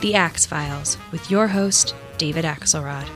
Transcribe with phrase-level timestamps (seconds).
[0.00, 3.06] The Axe Files, with your host, David Axelrod.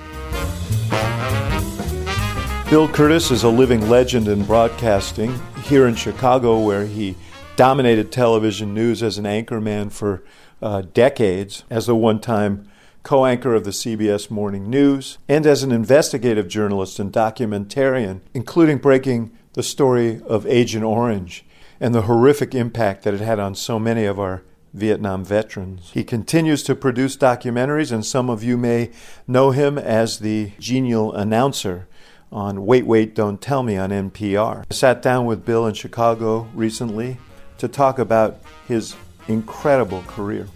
[2.71, 7.17] Bill Kurtis is a living legend in broadcasting here in Chicago, where he
[7.57, 10.23] dominated television news as an anchorman for
[10.63, 12.67] uh, decades, as a one time
[13.03, 18.79] co anchor of the CBS Morning News, and as an investigative journalist and documentarian, including
[18.79, 21.45] breaking the story of Agent Orange
[21.79, 24.43] and the horrific impact that it had on so many of our
[24.73, 25.91] Vietnam veterans.
[25.93, 28.91] He continues to produce documentaries, and some of you may
[29.27, 31.89] know him as the genial announcer
[32.33, 34.65] on Wait, Wait, Don't Tell Me on NPR.
[34.71, 37.19] I sat down with Bill in Chicago recently
[37.59, 38.95] to talk about his
[39.27, 40.47] incredible career.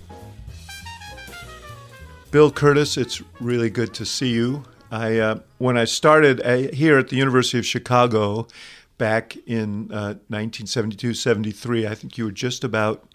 [2.31, 4.65] Bill Kurtis, it's really good to see you.
[4.91, 8.47] I, uh, when I started uh, here at the University of Chicago,
[8.99, 11.87] back in uh, 1972 73.
[11.87, 13.06] I think you were just about,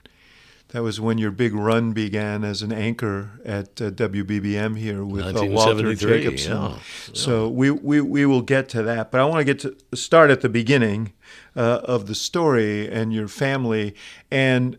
[0.70, 5.36] that was when your big run began as an anchor at uh, WBBM here with
[5.36, 6.52] uh, Walter Jacobson.
[6.52, 6.80] Yeah, yeah.
[7.14, 9.10] So we, we, we will get to that.
[9.10, 11.14] But I want to get to start at the beginning
[11.56, 13.96] uh, of the story and your family
[14.30, 14.78] and,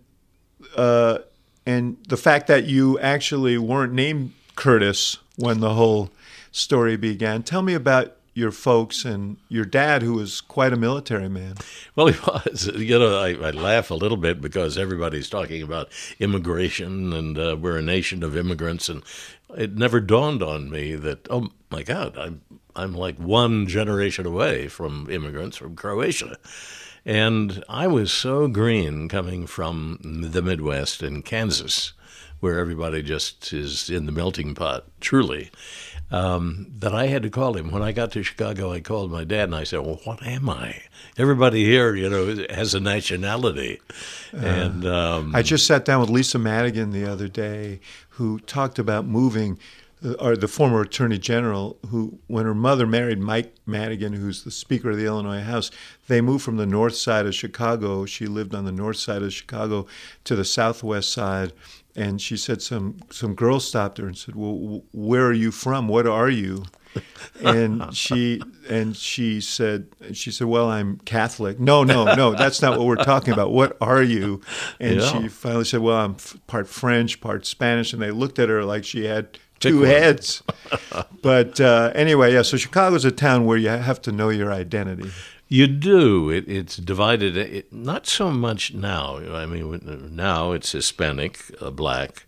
[0.77, 1.19] uh,
[1.67, 6.11] and the fact that you actually weren't named Kurtis when the whole
[6.53, 7.43] story began.
[7.43, 11.55] Tell me about your folks and your dad, who was quite a military man.
[11.95, 12.71] Well, he was.
[12.81, 17.57] You know, I, I laugh a little bit because everybody's talking about immigration and uh,
[17.61, 19.03] we're a nation of immigrants, and
[19.57, 22.41] it never dawned on me that oh my God, I'm
[22.75, 26.39] I'm like one generation away from immigrants from Croatia.
[27.05, 29.99] And I was so green coming from
[30.33, 31.93] the Midwest in Kansas,
[32.41, 35.51] where everybody just is in the melting pot, truly
[36.11, 37.71] um, that I had to call him.
[37.71, 40.49] When I got to Chicago, I called my dad and I said, "Well, what am
[40.49, 40.83] I?
[41.17, 43.81] Everybody here, you know, has a nationality."
[44.35, 48.79] Uh, and um, I just sat down with Lisa Madigan the other day, who talked
[48.79, 49.59] about moving.
[50.03, 54.51] Uh, or the former attorney general, who, when her mother married Mike Madigan, who's the
[54.51, 55.71] Speaker of the Illinois House,
[56.09, 58.07] they moved from the north side of Chicago.
[58.07, 59.87] She lived on the north side of Chicago
[60.25, 61.53] to the southwest side
[62.01, 65.87] and she said some some girl stopped her and said, "Well, where are you from?
[65.87, 66.65] What are you?"
[67.45, 72.79] and she and she said she said, "Well, I'm Catholic." No, no, no, that's not
[72.79, 73.53] what we're talking about.
[73.53, 74.41] What are you?
[74.81, 75.13] And yeah.
[75.13, 76.17] she finally said, "Well, I'm
[76.47, 80.43] part French, part Spanish." And they looked at her like she had two heads.
[81.23, 82.43] but uh, anyway, yeah.
[82.43, 85.11] So Chicago's a town where you have to know your identity.
[85.53, 86.31] You do.
[86.31, 87.37] It, it's divided.
[87.37, 89.17] It, not so much now.
[89.35, 92.25] I mean, now it's Hispanic, uh, black,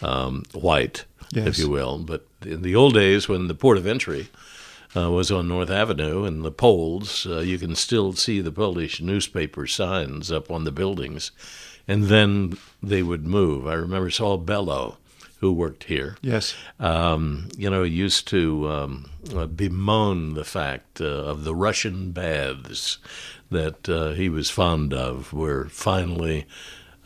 [0.00, 1.48] um, white, yes.
[1.48, 1.98] if you will.
[1.98, 4.28] But in the old days, when the port of entry
[4.96, 9.00] uh, was on North Avenue and the poles, uh, you can still see the Polish
[9.00, 11.32] newspaper signs up on the buildings.
[11.88, 13.66] And then they would move.
[13.66, 14.98] I remember Saul Bellow
[15.40, 16.16] who worked here.
[16.20, 16.54] Yes.
[16.78, 22.98] Um, you know, used to um, uh, bemoan the fact uh, of the Russian baths
[23.50, 26.46] that uh, he was fond of were finally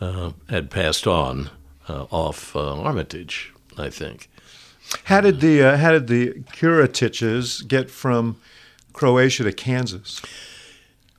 [0.00, 1.50] uh, had passed on
[1.88, 4.28] uh, off uh, Armitage, I think.
[5.04, 8.36] How did the how did the Kuretiches get from
[8.92, 10.20] Croatia to Kansas?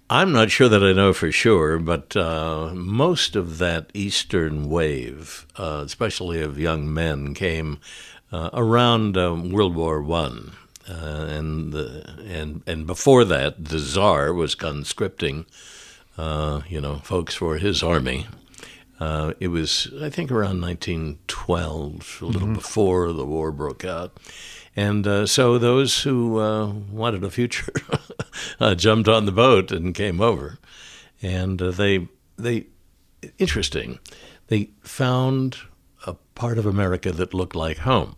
[0.09, 5.47] I'm not sure that I know for sure, but uh, most of that Eastern wave,
[5.57, 7.79] uh, especially of young men, came
[8.31, 10.51] uh, around um, World War One,
[10.87, 15.47] uh, and and and before that, the Czar was conscripting,
[16.19, 18.27] uh, you know, folks for his army.
[18.99, 22.53] Uh, it was, I think, around 1912, a little mm-hmm.
[22.53, 24.15] before the war broke out.
[24.75, 27.73] And uh, so those who uh, wanted a future
[28.59, 30.59] uh, jumped on the boat and came over.
[31.21, 32.07] And uh, they,
[32.37, 32.67] they,
[33.37, 33.99] interesting,
[34.47, 35.57] they found
[36.05, 38.15] a part of America that looked like home.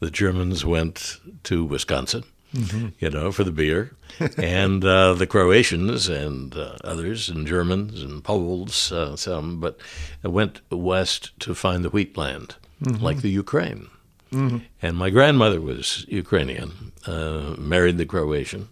[0.00, 2.24] The Germans went to Wisconsin.
[2.54, 2.88] Mm-hmm.
[2.98, 3.94] you know, for the beer.
[4.38, 9.78] and uh, the Croatians and uh, others, and Germans and Poles, uh, some, but
[10.22, 13.04] went west to find the wheat land, mm-hmm.
[13.04, 13.90] like the Ukraine
[14.30, 18.68] And my grandmother was Ukrainian, uh, married the Croatian,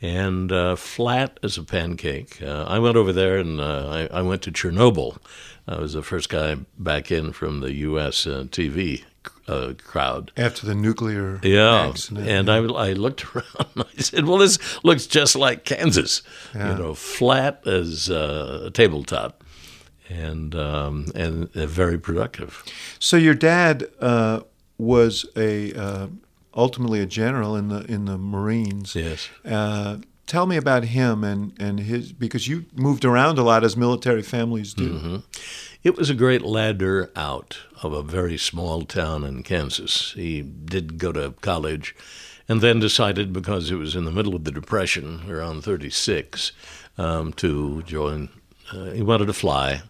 [0.00, 2.40] and uh, flat as a pancake.
[2.42, 5.18] Uh, I went over there and uh, I, I went to Chernobyl.
[5.66, 8.26] I was the first guy back in from the U.S.
[8.26, 9.02] Uh, TV
[9.46, 10.32] uh, crowd.
[10.36, 12.26] After the nuclear Yeah, accident.
[12.28, 13.66] and I, I looked around.
[13.74, 16.22] and I said, "Well, this looks just like Kansas,
[16.54, 16.72] Yeah.
[16.72, 19.44] you know, flat as uh, a tabletop,
[20.08, 22.64] and um, and uh, very productive."
[22.98, 24.40] So your dad uh,
[24.78, 26.06] was a uh,
[26.54, 28.94] ultimately a general in the in the Marines.
[28.94, 29.28] Yes.
[29.44, 33.76] Uh, tell me about him and, and his because you moved around a lot as
[33.76, 34.94] military families do.
[34.94, 35.16] Mm-hmm.
[35.82, 40.12] It was a great ladder out of a very small town in Kansas.
[40.12, 41.94] He did go to college
[42.48, 46.52] and then decided, because it was in the middle of the Depression, around 36,
[46.96, 48.30] um, to join.
[48.72, 49.82] Uh, he wanted to fly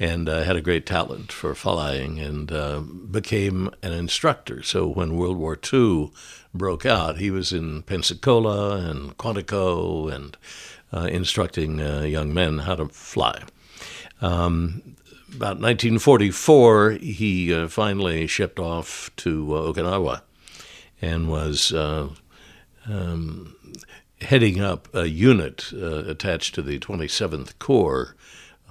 [0.00, 4.62] and uh, had a great talent for flying and uh, became an instructor.
[4.62, 6.10] So when World War II
[6.54, 10.38] broke out, he was in Pensacola and Quantico and
[10.90, 13.42] uh, instructing uh, young men how to fly.
[14.22, 14.96] Um,
[15.28, 20.22] about 1944, he uh, finally shipped off to uh, Okinawa
[21.02, 22.16] and was um,
[24.22, 28.16] heading up a unit attached to the 27th Corps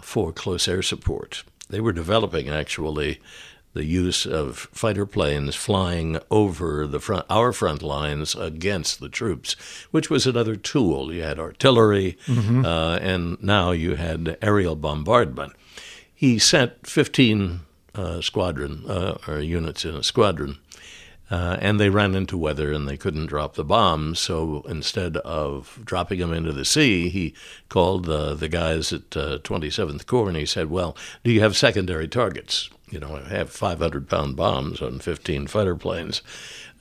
[0.01, 1.43] for close air support.
[1.69, 3.19] They were developing actually
[3.73, 9.55] the use of fighter planes flying over the front, our front lines against the troops,
[9.91, 11.13] which was another tool.
[11.13, 15.53] You had artillery, uh, and now you had aerial bombardment.
[16.13, 17.59] He sent 15
[17.95, 20.57] uh, squadron uh, or units in a squadron
[21.31, 24.19] uh, and they ran into weather and they couldn't drop the bombs.
[24.19, 27.35] So instead of dropping them into the sea, he
[27.69, 31.55] called uh, the guys at uh, 27th Corps and he said, Well, do you have
[31.55, 32.69] secondary targets?
[32.89, 36.23] You know, I have 500 pound bombs on 15 fighter planes.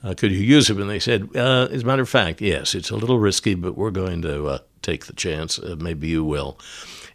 [0.03, 0.81] Uh, could you use them?
[0.81, 3.77] And they said, uh, As a matter of fact, yes, it's a little risky, but
[3.77, 5.59] we're going to uh, take the chance.
[5.61, 6.57] Maybe you will.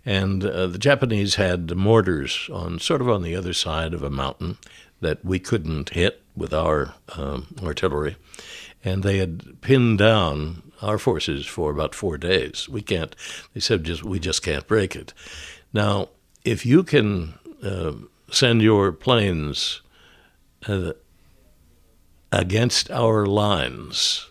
[0.06, 4.58] And the Japanese had mortars on sort of on the other side of a mountain
[5.00, 8.16] that we couldn't hit with our um, artillery.
[8.84, 12.68] And they had pinned down our forces for about four days.
[12.68, 13.16] We can't,
[13.54, 15.14] they said, just we just can't break it.
[15.72, 16.08] Now,
[16.44, 17.92] if you can uh,
[18.30, 19.80] send your planes
[20.66, 20.92] uh,
[22.30, 24.30] against our lines,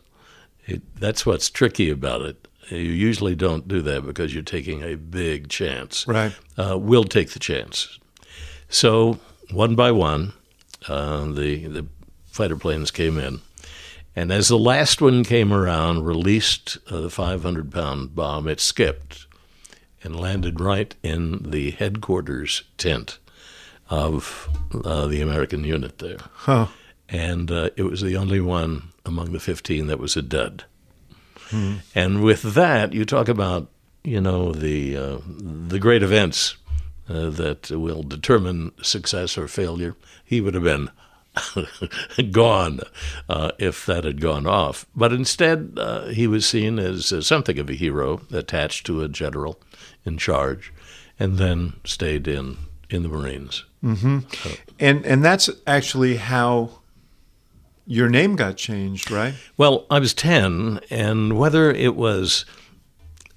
[0.65, 2.47] it, that's what's tricky about it.
[2.69, 6.07] You usually don't do that because you're taking a big chance.
[6.07, 6.33] Right.
[6.57, 8.00] Uh, we'll take the chance.
[8.69, 9.19] So
[9.51, 10.33] one by one,
[10.88, 11.85] uh, the the
[12.25, 13.41] fighter planes came in,
[14.15, 18.47] and as the last one came around, released uh, the 500 pound bomb.
[18.47, 19.27] It skipped
[20.03, 23.19] and landed right in the headquarters tent
[23.89, 24.50] of
[24.83, 26.68] uh, the American unit there, Huh.
[27.09, 30.63] and uh, it was the only one among the 15 that was a dud.
[31.94, 33.69] And with that, you talk about
[34.03, 36.56] you know the uh, the great events
[37.09, 39.95] uh, that will determine success or failure.
[40.23, 40.89] He would have been
[42.31, 42.79] gone
[43.27, 44.85] uh, if that had gone off.
[44.95, 49.09] But instead, uh, he was seen as uh, something of a hero, attached to a
[49.09, 49.59] general
[50.05, 50.73] in charge,
[51.19, 52.57] and then stayed in
[52.89, 53.65] in the Marines.
[54.79, 56.69] And and that's actually how
[57.85, 59.33] your name got changed, right?
[59.57, 62.45] Well, I was 10, and whether it was,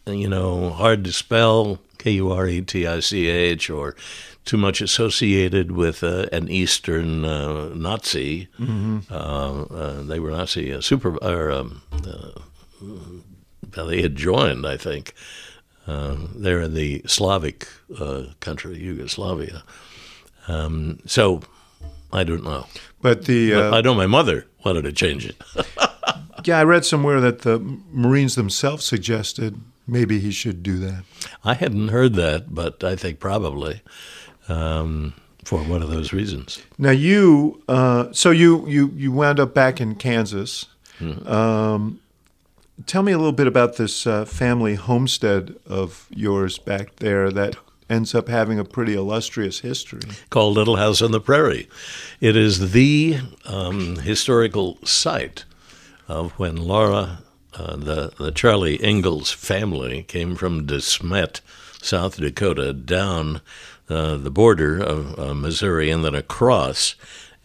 [0.07, 3.97] you know, hard to spell, K U R E T I C H, or
[4.45, 8.49] too much associated with uh, an Eastern uh, Nazi,
[9.11, 15.15] uh, uh, they were Nazi uh, super, or, um, uh, they had joined, I think.
[15.87, 19.63] Uh, they're in the Slavic uh, country, Yugoslavia.
[20.49, 21.43] Um, so
[22.13, 22.67] I don't know.
[23.03, 25.37] But the But I know my mother wanted to change it.
[26.45, 27.59] yeah, I read somewhere that the
[27.91, 31.05] Marines themselves suggested maybe he should do that.
[31.45, 33.83] I hadn't heard that, but I think probably
[34.49, 35.15] um,
[35.45, 36.63] for one of those reasons.
[36.79, 40.67] Now you, uh, so you you you wound up back in Kansas.
[41.27, 42.01] Um,
[42.87, 47.57] tell me a little bit about this uh, family homestead of yours back there that
[47.89, 50.01] ends up having a pretty illustrious history.
[50.31, 51.69] Called Little House on the Prairie.
[52.21, 55.45] It is the um, historical site
[56.09, 57.21] of when Laura,
[57.57, 61.41] uh, the, the Charlie Ingalls family, came from DeSmet,
[61.81, 63.41] South Dakota, down
[63.89, 66.95] uh, the border of uh, Missouri and then across.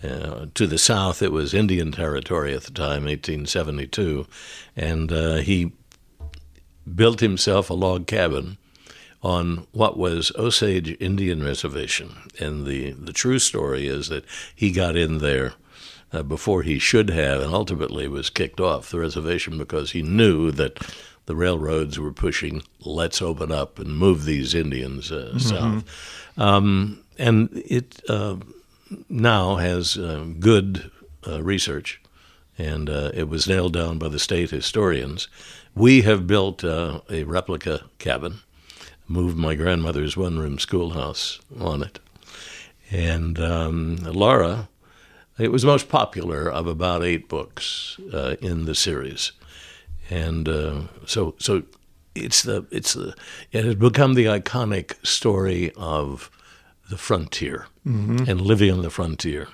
[0.04, 4.26] Uh, to the south, it was Indian Territory at the time, 1872,
[4.76, 5.72] and uh, he
[6.96, 8.58] built himself a log cabin
[9.22, 12.16] on what was Osage Indian Reservation.
[12.40, 14.26] And the, the true story is that
[14.56, 15.54] he got in there
[16.14, 20.52] uh, before he should have, and ultimately was kicked off the reservation because he knew
[20.52, 20.80] that
[21.26, 25.38] the railroads were pushing, let's open up and move these Indians uh, mm-hmm.
[25.38, 26.30] south.
[26.38, 28.38] Um, and it uh,
[29.08, 30.92] now has uh, good
[31.28, 32.02] uh, research,
[32.58, 35.28] and uh, it was nailed down by the state historians.
[35.76, 38.40] We have built a replica cabin,
[39.08, 42.00] moved my grandmother's one room schoolhouse on it.
[42.90, 44.68] And um, Laura,
[45.42, 49.32] it was the most popular of about eight books uh, in the series,
[50.10, 51.64] and uh, so so
[52.14, 53.16] it's the it's the
[53.52, 56.30] it has become the iconic story of
[56.90, 58.30] the frontier mm-hmm.
[58.30, 59.48] and living on the frontier.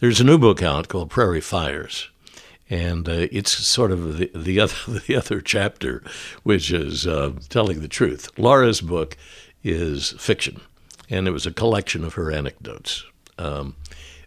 [0.00, 2.10] There's a new book out called Prairie Fires,
[2.68, 6.02] and uh, it's sort of the, the other the other chapter,
[6.42, 8.30] which is uh, telling the truth.
[8.38, 9.16] Laura's book
[9.62, 10.60] is fiction,
[11.08, 13.04] and it was a collection of her anecdotes.
[13.38, 13.74] Um,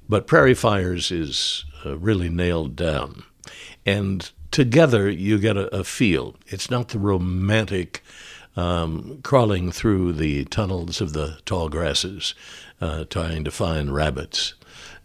[0.10, 3.24] but Prairie Fires is uh, really nailed down,
[3.86, 6.36] and together you get a, a feel.
[6.48, 8.04] It's not the romantic.
[8.56, 12.34] Um, crawling through the tunnels of the tall grasses,
[12.82, 14.56] uh, trying to find rabbits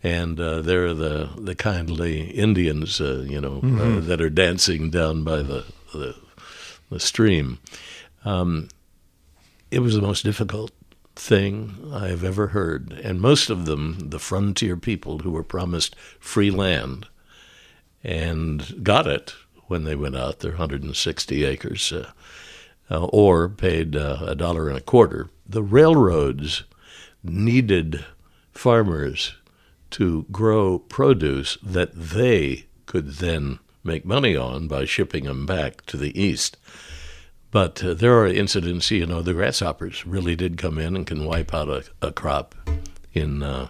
[0.02, 3.98] and uh, they're the the kindly Indians, uh, you know, uh, mm-hmm.
[3.98, 6.16] uh, that are dancing down by the the,
[6.90, 7.58] the stream.
[8.24, 8.68] Um,
[9.70, 10.72] it was the most difficult
[11.14, 15.96] thing I have ever heard, and most of them, the frontier people who were promised
[16.18, 17.06] free land,
[18.02, 19.34] and got it
[19.66, 22.10] when they went out, their 160 acres, uh,
[22.90, 25.28] uh, or paid a dollar and a quarter.
[25.46, 26.64] The railroads
[27.22, 28.04] needed
[28.52, 29.34] farmers
[29.90, 35.96] to grow produce that they could then make money on by shipping them back to
[35.96, 36.56] the east.
[37.52, 41.24] But uh, there are incidents, you know, the grasshoppers really did come in and can
[41.24, 42.56] wipe out a, a crop
[43.12, 43.42] in.
[43.42, 43.68] Uh,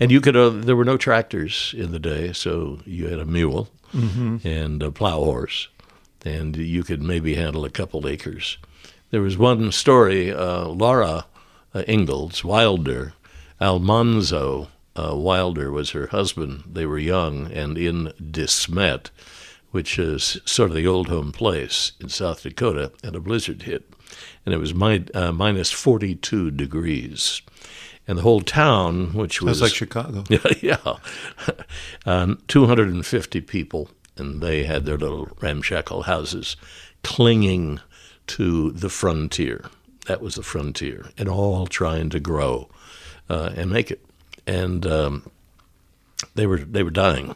[0.00, 3.26] and you could, uh, there were no tractors in the day, so you had a
[3.26, 4.36] mule mm-hmm.
[4.46, 5.68] and a plow horse,
[6.24, 8.56] and you could maybe handle a couple acres.
[9.10, 11.26] There was one story, uh, Laura
[11.74, 13.14] uh, Ingalls Wilder,
[13.60, 16.62] Almanzo uh, Wilder was her husband.
[16.72, 19.10] They were young and in De Smet,
[19.74, 23.92] which is sort of the old home place in South Dakota, and a blizzard hit.
[24.46, 27.42] And it was mi- uh, minus 42 degrees.
[28.06, 29.58] And the whole town, which was.
[29.58, 30.22] That's like Chicago.
[30.30, 30.96] Yeah, yeah.
[32.06, 36.56] um, 250 people, and they had their little ramshackle houses
[37.02, 37.80] clinging
[38.28, 39.64] to the frontier.
[40.06, 42.68] That was the frontier, and all trying to grow
[43.28, 44.04] uh, and make it
[44.46, 45.30] and um,
[46.34, 47.34] they were they were dying.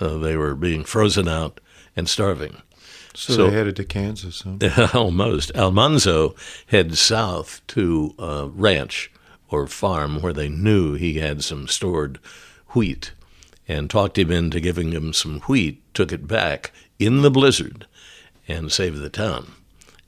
[0.00, 1.60] Uh, they were being frozen out
[1.96, 2.62] and starving.
[3.14, 4.42] So, so they headed to Kansas.
[4.42, 4.88] Huh?
[4.94, 5.54] almost.
[5.54, 6.34] Almanzo
[6.66, 9.10] heads south to a ranch
[9.50, 12.18] or farm where they knew he had some stored
[12.68, 13.12] wheat,
[13.68, 15.82] and talked him into giving him some wheat.
[15.94, 17.86] Took it back in the blizzard,
[18.48, 19.52] and saved the town.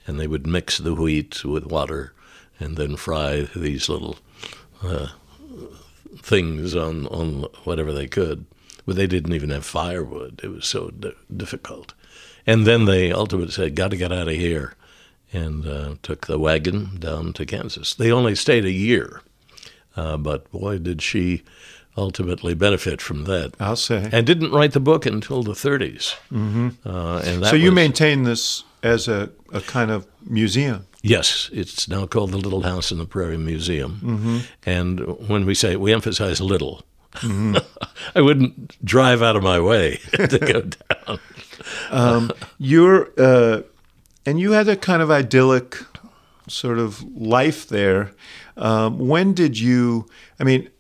[0.07, 2.15] And they would mix the wheat with water,
[2.59, 4.17] and then fry these little
[4.83, 5.09] uh,
[6.19, 8.47] things on, on whatever they could.
[8.87, 10.41] But they didn't even have firewood.
[10.43, 11.95] It was so di- difficult.
[12.47, 14.75] And then they ultimately said, got to get out of here,
[15.33, 17.95] and uh, took the wagon down to Kansas.
[17.95, 19.23] They only stayed a year,
[19.97, 21.43] uh, but boy, did she
[21.97, 23.55] ultimately benefit from that.
[23.61, 24.09] I'll say.
[24.13, 26.17] And didn't write the book until the 30s.
[26.33, 26.69] Mm-hmm.
[26.85, 30.87] Uh, and so you was, maintain this as a, a kind of museum.
[31.03, 34.01] Yes, it's now called the Little House in the Prairie Museum.
[34.03, 34.39] Mm-hmm.
[34.65, 36.83] And when we say we emphasize little,
[37.15, 37.57] mm-hmm.
[38.15, 41.21] I wouldn't drive out of my way to go down.
[41.91, 43.63] um, you're, uh,
[44.27, 45.77] and you had a kind of idyllic
[46.49, 48.13] sort of life there.
[48.57, 50.07] Um, when did you?
[50.39, 50.71] I mean,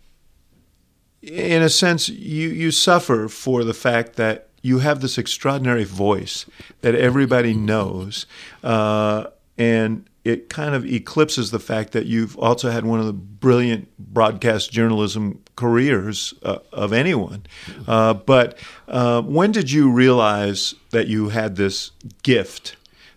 [1.22, 6.46] in a sense, you you suffer for the fact that you have this extraordinary voice
[6.80, 8.26] that everybody knows,
[8.62, 9.26] uh,
[9.58, 13.88] and it kind of eclipses the fact that you've also had one of the brilliant
[13.98, 17.44] broadcast journalism careers uh, of anyone.
[17.86, 21.90] Uh, but uh, when did you realize that you had this
[22.22, 22.76] gift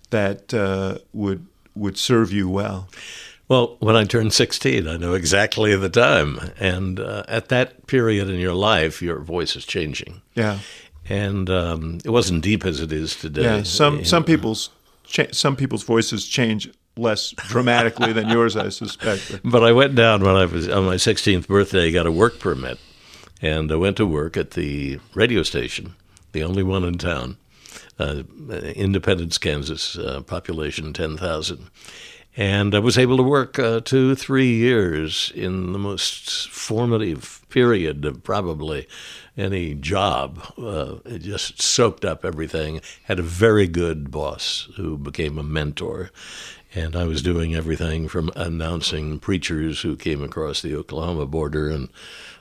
[0.10, 1.46] that uh, would
[1.76, 2.90] would serve you well?
[3.48, 6.52] Well, when I turned 16, I know exactly the time.
[6.60, 10.22] And uh, at that period in your life, your voice is changing.
[10.36, 10.60] Yeah.
[11.08, 13.44] And um, it wasn't deep as it is today.
[13.44, 14.72] Yeah, some, some people's
[15.06, 19.42] cha- some people's voices change less dramatically than yours, I suspect.
[19.44, 22.80] But I went down when I was on my 16th birthday, got a work permit,
[23.42, 25.96] and I went to work at the radio station,
[26.32, 27.38] the only one in town,
[28.00, 28.24] uh,
[28.76, 31.70] Independence, Kansas, uh, population 10,000.
[32.40, 38.06] And I was able to work uh, two, three years in the most formative period
[38.06, 38.88] of probably
[39.36, 40.40] any job.
[40.56, 42.80] Uh, it just soaked up everything.
[43.06, 46.12] Had a very good boss who became a mentor.
[46.76, 51.90] And I was doing everything from announcing preachers who came across the Oklahoma border and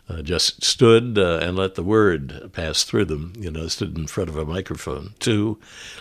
[0.09, 4.06] uh, just stood uh, and let the word pass through them, you know, stood in
[4.06, 5.59] front of a microphone, to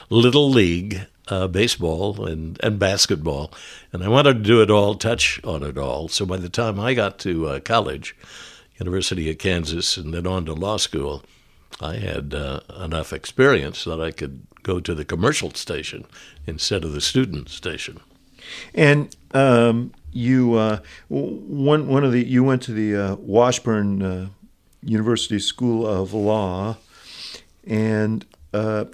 [0.09, 3.51] Little League uh, baseball and, and basketball.
[3.91, 6.07] And I wanted to do it all, touch on it all.
[6.07, 8.15] So by the time I got to uh, college,
[8.79, 11.23] University of Kansas, and then on to law school,
[11.81, 16.05] I had uh, enough experience that I could go to the commercial station
[16.45, 18.01] instead of the student station.
[18.73, 24.29] And um, you uh, one one of the you went to the uh, Washburn uh,
[24.81, 26.77] University School of Law,
[27.67, 28.85] and uh,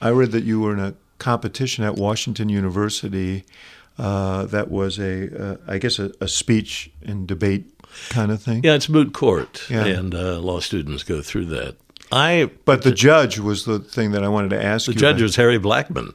[0.00, 3.44] I read that you were in a competition at Washington University.
[3.98, 7.66] Uh, that was a, uh, I guess, a, a, speech and debate
[8.08, 8.64] kind of thing.
[8.64, 9.84] Yeah, it's moot court, yeah.
[9.84, 11.76] and law students go through that.
[12.10, 14.86] I but the judge was the thing that I wanted to ask.
[14.86, 15.22] The you judge about.
[15.22, 16.14] was Harry Blackmun,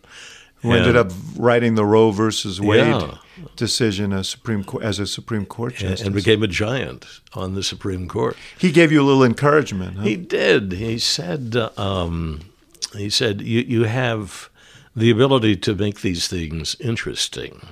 [0.65, 3.17] who and, ended up writing the Roe versus Wade yeah.
[3.55, 8.07] decision as Supreme as a Supreme Court justice, and became a giant on the Supreme
[8.07, 8.35] Court.
[8.57, 9.97] He gave you a little encouragement.
[9.97, 10.03] Huh?
[10.03, 10.73] He did.
[10.73, 12.41] He said, um,
[12.93, 14.49] he said, you you have
[14.95, 17.67] the ability to make these things interesting.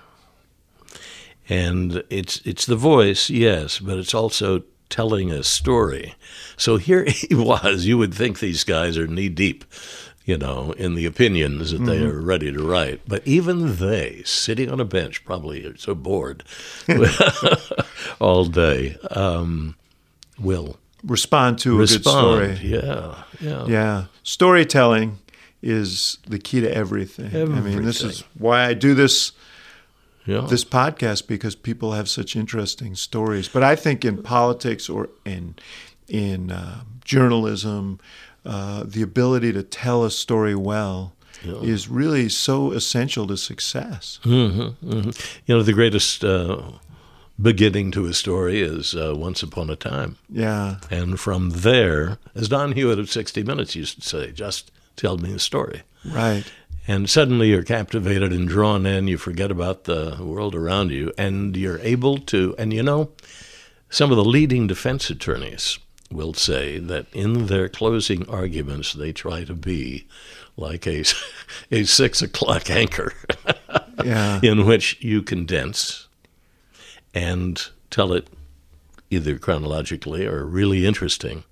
[1.50, 6.14] And it's it's the voice, yes, but it's also telling a story.
[6.56, 7.86] So here he was.
[7.86, 9.66] You would think these guys are knee deep,
[10.26, 11.86] you know, in the opinions that mm-hmm.
[11.86, 13.02] they are ready to write.
[13.08, 16.44] But even they, sitting on a bench, probably are so bored
[18.20, 19.76] all day, um,
[20.40, 22.44] will respond to respond.
[22.44, 22.70] a good story.
[22.70, 24.06] Yeah, yeah, yeah.
[24.24, 25.20] Storytelling
[25.62, 27.28] is the key to everything.
[27.28, 27.58] everything.
[27.58, 29.34] I mean, this is why I do this
[30.26, 30.48] yeah.
[30.50, 33.48] this podcast because people have such interesting stories.
[33.48, 35.56] But I think in politics or in
[36.08, 38.00] in uh, journalism,
[38.46, 41.56] uh, the ability to tell a story well yeah.
[41.56, 44.20] is really so essential to success.
[44.24, 45.10] Mm-hmm, mm-hmm.
[45.46, 46.24] You know, the greatest.
[46.24, 46.62] Uh,
[47.42, 50.18] beginning to a story is uh, Once Upon a Time.
[50.30, 50.76] Yeah.
[50.92, 55.34] And from there, as Don Hewitt of 60 Minutes used to say, just tell me
[55.34, 55.82] a story.
[56.06, 56.44] Right
[56.88, 59.08] and suddenly you're captivated and drawn in.
[59.08, 62.56] You forget about the world around you, and you're able to.
[62.58, 63.12] And you know,
[63.90, 65.80] some of the leading defense attorneys
[66.14, 70.08] will say that in their closing arguments, they try to be
[70.58, 71.04] like a,
[71.72, 73.14] a six o'clock anchor,
[74.04, 74.40] yeah.
[74.44, 76.08] in which you condense
[77.14, 78.28] and tell it
[79.10, 81.44] either chronologically or really interesting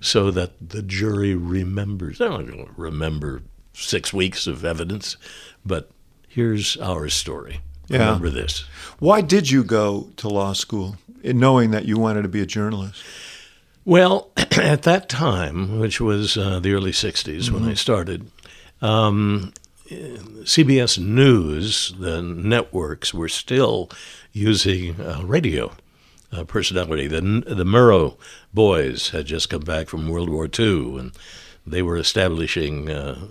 [0.00, 2.18] so that the jury remembers.
[2.18, 5.16] They don't remember six weeks of evidence,
[5.64, 5.90] but
[6.28, 7.60] here's our story.
[7.88, 7.98] Yeah.
[7.98, 8.60] Remember this.
[8.98, 13.02] Why did you go to law school, knowing that you wanted to be a journalist?
[13.84, 17.54] Well, at that time, which was uh, the early 60s mm-hmm.
[17.54, 18.30] when I started,
[18.80, 19.52] um,
[19.90, 23.90] CBS News, the networks were still
[24.32, 25.72] using uh, radio
[26.32, 27.06] uh, personality.
[27.06, 28.16] The, the Murrow
[28.54, 31.12] boys had just come back from World War II, and
[31.66, 32.90] they were establishing.
[32.90, 33.28] Uh,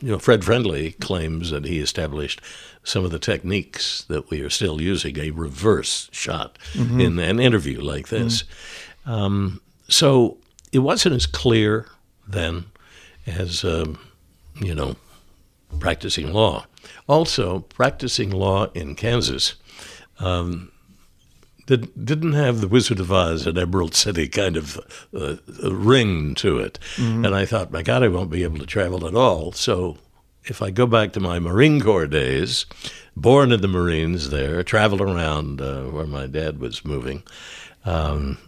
[0.00, 2.42] you know, Fred Friendly claims that he established
[2.84, 7.00] some of the techniques that we are still using, a reverse shot mm-hmm.
[7.00, 8.42] in an interview like this.
[8.42, 9.10] Mm-hmm.
[9.10, 10.38] Um, so
[10.72, 11.86] it wasn't as clear
[12.26, 12.64] then
[13.26, 13.98] as, um,
[14.60, 14.96] you know,
[15.78, 16.66] practicing law.
[17.08, 19.54] Also, practicing law in Kansas.
[20.18, 20.72] Um,
[21.66, 24.78] that didn't have the Wizard of Oz and Emerald City kind of
[25.12, 25.36] uh,
[25.68, 26.78] ring to it.
[26.96, 27.24] Mm-hmm.
[27.24, 29.52] And I thought, my God, I won't be able to travel at all.
[29.52, 29.98] So
[30.44, 32.66] if I go back to my Marine Corps days,
[33.16, 37.24] born in the Marines there, traveled around uh, where my dad was moving,
[37.84, 38.38] um,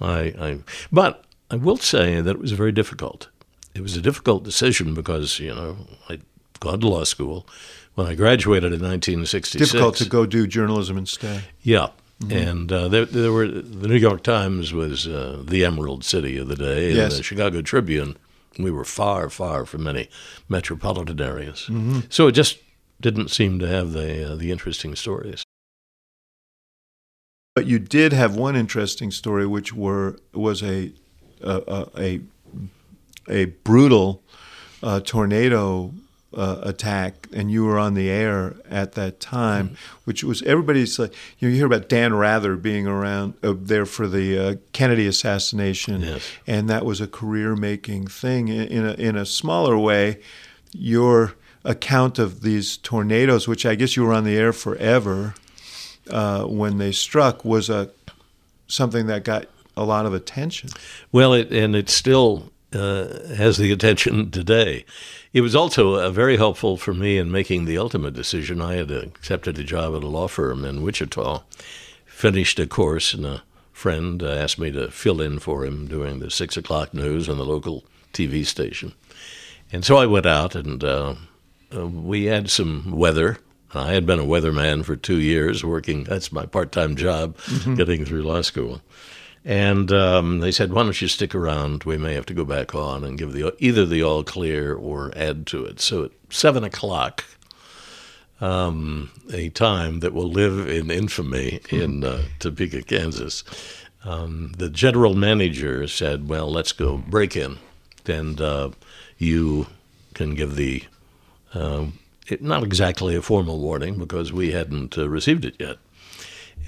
[0.00, 0.58] I, I,
[0.92, 3.28] but I will say that it was very difficult.
[3.74, 5.76] It was a difficult decision because, you know,
[6.08, 6.22] I'd
[6.60, 7.46] gone to law school.
[7.94, 9.72] When I graduated in 1966.
[9.72, 11.42] Difficult to go do journalism instead.
[11.62, 11.88] Yeah.
[12.22, 12.32] Mm-hmm.
[12.32, 16.48] And uh, there, there, were the New York Times was uh, the Emerald City of
[16.48, 18.16] the day, and the Chicago Tribune.
[18.58, 20.08] We were far, far from many
[20.48, 22.00] metropolitan areas, mm-hmm.
[22.08, 22.58] so it just
[23.00, 25.44] didn't seem to have the uh, the interesting stories.
[27.58, 30.92] But you did have one interesting story, which were was a
[31.42, 32.20] a a,
[33.28, 34.22] a brutal
[34.80, 35.92] uh, tornado
[36.32, 39.74] uh, attack, and you were on the air at that time, mm-hmm.
[40.04, 43.86] which was everybody's like you, know, you hear about Dan Rather being around uh, there
[43.86, 46.30] for the uh, Kennedy assassination, yes.
[46.46, 48.46] and that was a career-making thing.
[48.46, 50.20] In, in, a in a smaller way,
[50.70, 55.34] your account of these tornadoes, which I guess you were on the air forever
[56.10, 57.90] uh, when they struck, was a
[58.66, 60.70] something that got a lot of attention.
[61.12, 64.84] Well, it, and it still uh, has the attention today.
[65.32, 68.60] It was also uh, very helpful for me in making the ultimate decision.
[68.60, 71.42] I had accepted a job at a law firm in Wichita,
[72.04, 73.42] finished a course, and a
[73.72, 77.38] friend uh, asked me to fill in for him doing the six o'clock news on
[77.38, 78.92] the local TV station.
[79.70, 81.14] And so I went out, and uh,
[81.74, 83.38] uh, we had some weather.
[83.74, 86.04] I had been a weatherman for two years, working.
[86.04, 87.74] That's my part-time job, mm-hmm.
[87.74, 88.80] getting through law school.
[89.44, 91.84] And um, they said, "Why don't you stick around?
[91.84, 95.12] We may have to go back on and give the either the all clear or
[95.16, 97.24] add to it." So at seven o'clock,
[98.40, 103.44] um, a time that will live in infamy in uh, Topeka, Kansas,
[104.04, 107.58] um, the general manager said, "Well, let's go break in,
[108.06, 108.70] and uh,
[109.18, 109.66] you
[110.14, 110.84] can give the."
[111.54, 111.86] Uh,
[112.28, 115.76] it, not exactly a formal warning because we hadn't uh, received it yet.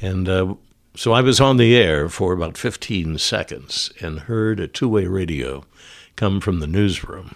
[0.01, 0.55] And uh,
[0.95, 5.07] so I was on the air for about 15 seconds and heard a two way
[5.07, 5.65] radio
[6.17, 7.35] come from the newsroom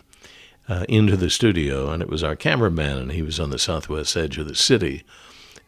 [0.69, 1.91] uh, into the studio.
[1.91, 5.05] And it was our cameraman, and he was on the southwest edge of the city.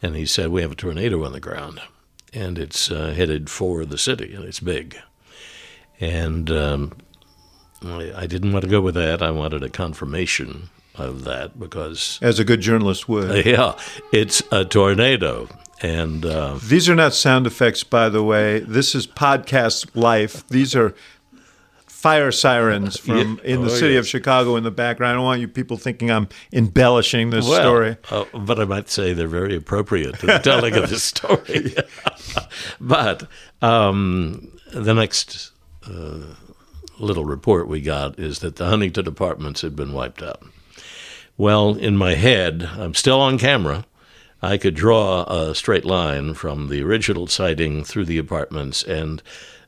[0.02, 1.80] And he said, We have a tornado on the ground,
[2.32, 4.96] and it's uh, headed for the city, and it's big.
[5.98, 6.92] And um,
[7.82, 9.22] I didn't want to go with that.
[9.22, 12.18] I wanted a confirmation of that because.
[12.22, 13.46] As a good journalist would.
[13.46, 13.78] Yeah,
[14.12, 15.48] it's a tornado.
[15.82, 18.60] And uh, these are not sound effects, by the way.
[18.60, 20.46] This is podcast life.
[20.48, 20.94] These are
[22.06, 23.54] fire sirens from yeah.
[23.54, 24.00] in the oh, city yes.
[24.00, 25.12] of Chicago in the background.
[25.12, 27.96] I don't want you people thinking I'm embellishing this well, story.
[28.10, 31.74] Uh, but I might say they're very appropriate to the telling of this story.
[32.80, 33.28] but
[33.60, 35.50] um, the next
[35.84, 36.20] uh,
[36.98, 40.42] little report we got is that the Huntington apartments had been wiped out.
[41.38, 43.84] Well, in my head, I'm still on camera
[44.42, 49.22] I could draw a straight line from the original sighting through the apartments, and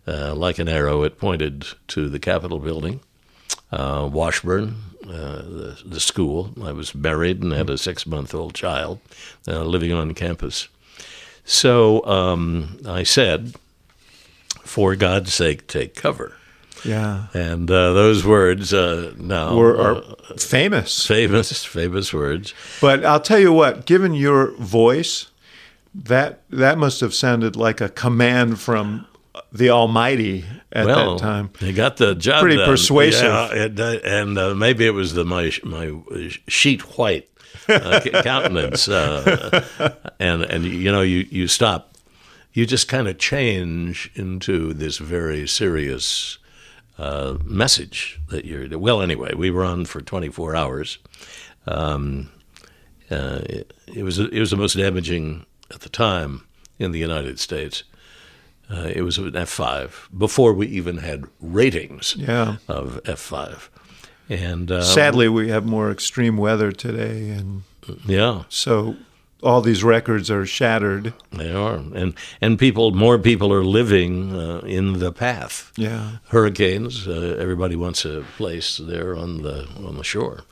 [0.06, 3.00] uh, like an arrow, it pointed to the Capitol building,
[3.72, 6.52] uh, Washburn, uh, the, the, school.
[6.62, 9.00] I was married and had a six month old child
[9.46, 10.68] uh, living on campus.
[11.44, 13.54] So um, I said,
[14.62, 16.36] for God's sake, take cover.
[16.84, 17.26] Yeah.
[17.34, 20.02] And uh, those words uh, now were are
[20.36, 21.06] famous.
[21.06, 22.54] Famous, famous words.
[22.80, 25.30] But I'll tell you what, given your voice,
[25.94, 29.06] that that must have sounded like a command from
[29.52, 31.50] the Almighty at well, that time.
[31.60, 32.68] They got the job pretty done.
[32.68, 35.92] persuasive, yeah, and, and uh, maybe it was the my my
[36.46, 37.28] sheet white
[37.68, 41.96] uh, countenance, uh, and and you know you you stop,
[42.52, 46.38] you just kind of change into this very serious
[46.98, 48.78] uh, message that you're.
[48.78, 50.98] Well, anyway, we were on for 24 hours.
[51.66, 52.30] Um,
[53.10, 56.46] uh, it, it, was it was the most damaging at the time
[56.78, 57.84] in the United States.
[58.70, 62.56] Uh, it was an F5 before we even had ratings yeah.
[62.68, 63.68] of F5.
[64.28, 67.62] And um, sadly, we have more extreme weather today, and
[68.04, 68.96] yeah, so
[69.42, 71.12] all these records are shattered.
[71.30, 75.72] They are, and and people, more people are living uh, in the path.
[75.76, 77.06] Yeah, hurricanes.
[77.06, 80.44] Uh, everybody wants a place there on the on the shore.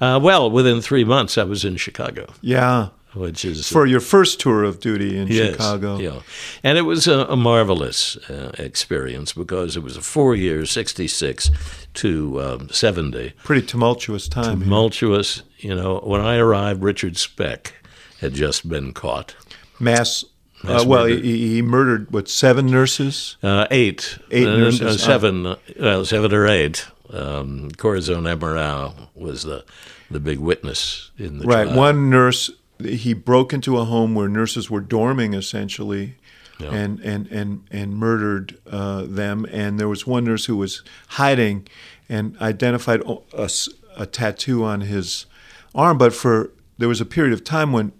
[0.00, 2.32] Uh, well, within three months, I was in Chicago.
[2.40, 5.98] Yeah, which is for your first tour of duty in yes, Chicago.
[5.98, 6.20] Yeah,
[6.64, 11.50] and it was a, a marvelous uh, experience because it was a four-year, '66
[11.94, 13.34] to um, '70.
[13.44, 14.60] Pretty tumultuous time.
[14.60, 15.42] Tumultuous.
[15.56, 15.70] Here.
[15.70, 17.74] You know, when I arrived, Richard Speck
[18.22, 19.34] had just been caught.
[19.78, 20.24] Mass.
[20.64, 23.36] Uh, well, he, he, murdered what seven nurses?
[23.42, 24.18] Uh, eight.
[24.30, 25.02] Eight uh, nurses.
[25.02, 25.44] seven.
[25.44, 26.86] Uh, well, seven or eight.
[27.10, 29.64] Um, Corazon Amurao was the
[30.08, 31.64] the big witness in the right.
[31.64, 31.76] Trial.
[31.76, 32.50] One nurse.
[32.78, 36.16] He broke into a home where nurses were dorming, essentially.
[36.58, 36.74] Yeah.
[36.74, 39.46] And, and, and, and murdered uh, them.
[39.50, 41.66] And there was one nurse who was hiding
[42.08, 43.48] and identified a,
[43.96, 45.26] a tattoo on his
[45.74, 45.98] arm.
[45.98, 47.92] But for there was a period of time when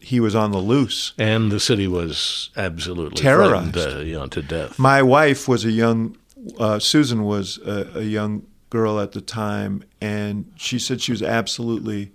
[0.00, 1.12] he was on the loose.
[1.18, 4.78] And the city was absolutely terrorized uh, you know, to death.
[4.78, 6.16] My wife was a young,
[6.58, 11.22] uh, Susan was a, a, young girl at the time, and she said she was
[11.22, 12.12] absolutely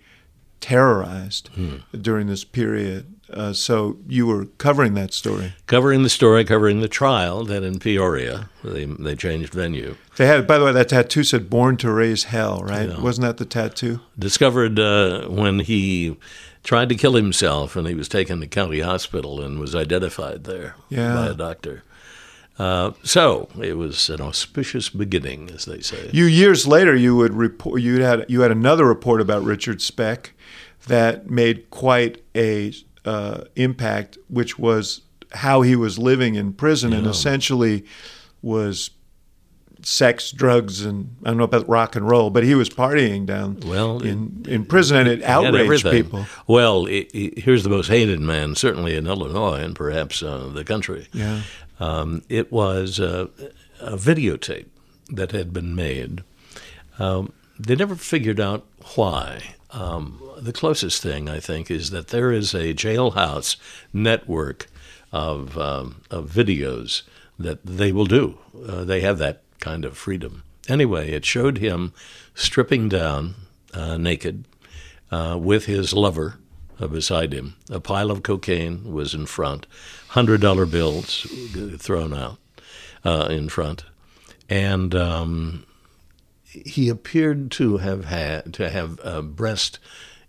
[0.61, 1.77] terrorized hmm.
[1.99, 3.11] during this period.
[3.31, 7.43] Uh, so you were covering that story, covering the story, covering the trial.
[7.43, 9.95] Then in Peoria, they they changed venue.
[10.17, 12.87] They had, by the way, that tattoo said "Born to Raise Hell," right?
[12.87, 13.01] Yeah.
[13.01, 14.01] Wasn't that the tattoo?
[14.17, 16.17] Discovered uh, when he
[16.65, 20.75] tried to kill himself, and he was taken to county hospital and was identified there
[20.89, 21.13] yeah.
[21.13, 21.83] by a doctor.
[22.57, 26.09] Uh, so it was an auspicious beginning, as they say.
[26.11, 27.81] You years later, you would report.
[27.81, 30.33] You had you had another report about Richard Speck
[30.87, 32.73] that made quite a
[33.03, 35.01] uh, impact, which was
[35.33, 36.99] how he was living in prison, yeah.
[36.99, 37.85] and essentially
[38.41, 38.89] was
[39.85, 43.59] sex, drugs, and I don't know about rock and roll, but he was partying down
[43.65, 46.25] Well, in in prison, and it outraged people.
[46.47, 50.63] Well, i i here's the most hated man, certainly in Illinois and perhaps uh, the
[50.63, 51.07] country.
[51.13, 51.41] Yeah.
[51.79, 53.27] Um, it was uh,
[53.79, 54.67] a videotape
[55.09, 56.23] that had been made.
[56.97, 59.55] Um, they never figured out why.
[59.71, 63.57] Um, the closest thing, I think, is that there is a jailhouse
[63.93, 64.67] network
[65.11, 67.03] of, um, of videos
[67.37, 68.37] that they will do.
[68.67, 70.43] Uh, they have that kind of freedom.
[70.69, 71.91] Anyway, it showed him
[72.35, 73.33] stripping down
[73.73, 74.45] uh, naked
[75.11, 76.37] uh, with his lover
[76.79, 77.55] uh, beside him.
[77.71, 79.65] A pile of cocaine was in front,
[80.09, 81.25] hundred dollar bills
[81.79, 82.37] thrown out
[83.03, 83.85] uh, in front,
[84.49, 85.65] and um,
[86.43, 89.79] he appeared to have had to have uh, breast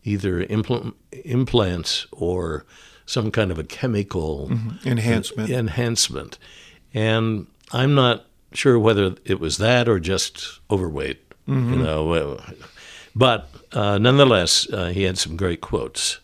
[0.02, 0.94] either impl-
[1.24, 2.64] implants or
[3.04, 4.50] some kind of a chemical
[4.84, 5.50] Enhancement.
[5.50, 6.38] enhancement.
[6.94, 8.25] And I'm not
[8.56, 12.12] sure whether it was that or just overweight, you know.
[12.12, 12.50] uh,
[13.14, 16.18] But uh, nonetheless, uh, he had some great quotes.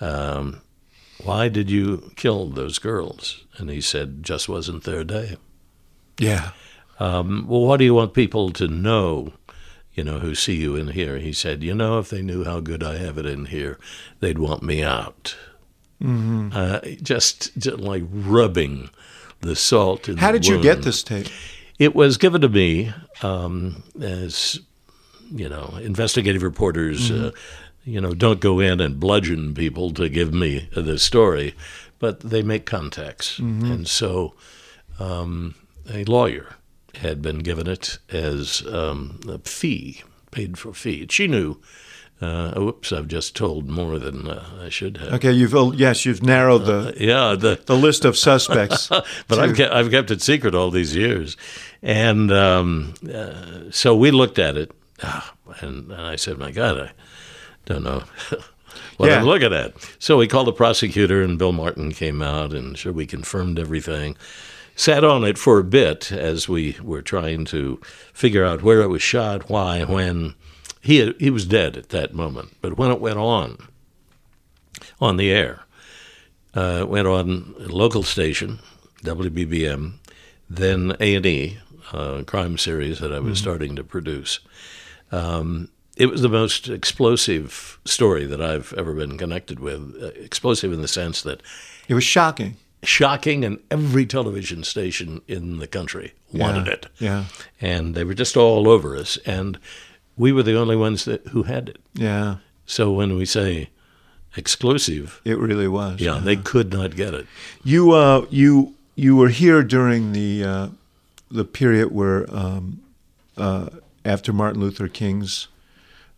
[0.00, 0.60] Um,
[1.24, 3.44] Why did you kill those girls?
[3.58, 5.36] And he said, just wasn't their day.
[6.18, 6.52] Yeah.
[6.98, 9.32] Um, well, what do you want people to know,
[9.92, 11.18] you know, who see you in here?
[11.18, 13.78] He said, you know, if they knew how good I have it in here,
[14.20, 15.36] they'd want me out.
[16.02, 16.50] Mm-hmm.
[16.52, 18.88] Uh, just, just like rubbing
[19.40, 21.28] the salt in How the did you get this tape?
[21.80, 24.60] It was given to me um, as,
[25.32, 27.30] you know, investigative reporters, uh,
[27.84, 31.54] you know, don't go in and bludgeon people to give me the story,
[31.98, 33.38] but they make contacts.
[33.38, 34.34] And so
[34.98, 35.54] um,
[35.90, 36.56] a lawyer
[36.96, 41.06] had been given it as um, a fee, paid for fee.
[41.08, 41.56] She knew.
[42.22, 45.14] Uh, oops, I've just told more than uh, I should have.
[45.14, 48.88] Okay, you've oh, yes, you've narrowed the Yeah, the the list of suspects.
[49.28, 51.38] but I've kept, I've kept it secret all these years,
[51.82, 54.70] and um, uh, so we looked at it,
[55.02, 56.90] ah, and, and I said, "My God, I
[57.66, 58.02] don't know
[58.96, 59.18] what Yeah.
[59.20, 62.92] I'm looking at." So we called the prosecutor, and Bill Martin came out, and sure
[62.92, 64.16] we confirmed everything.
[64.76, 67.80] Sat on it for a bit as we were trying to
[68.14, 70.34] figure out where it was shot, why, when.
[70.82, 73.68] He he was dead at that moment, but when it went on,
[74.98, 75.64] on the air,
[76.54, 78.60] uh, went on a local station,
[79.04, 79.96] WBBM,
[80.48, 81.58] then A and E,
[81.92, 84.40] uh, crime series that I was starting to produce.
[85.12, 89.96] Um, it was the most explosive story that I've ever been connected with.
[90.00, 91.42] Uh, explosive in the sense that
[91.88, 92.56] It was shocking.
[92.82, 96.72] shocking, and every television station in the country wanted Yeah.
[96.72, 97.24] it, Yeah.
[97.60, 99.58] and they were just all over us, and
[100.16, 101.78] we were the only ones that who had it.
[101.94, 102.36] Yeah.
[102.66, 103.68] So when we say
[104.36, 106.00] exclusive, It really was.
[106.00, 107.26] yeah, they could not get it.
[107.64, 110.66] You uh you you were here during the uh,
[111.30, 112.82] the period where um,
[113.36, 113.68] uh,
[114.04, 115.48] after Martin Luther King's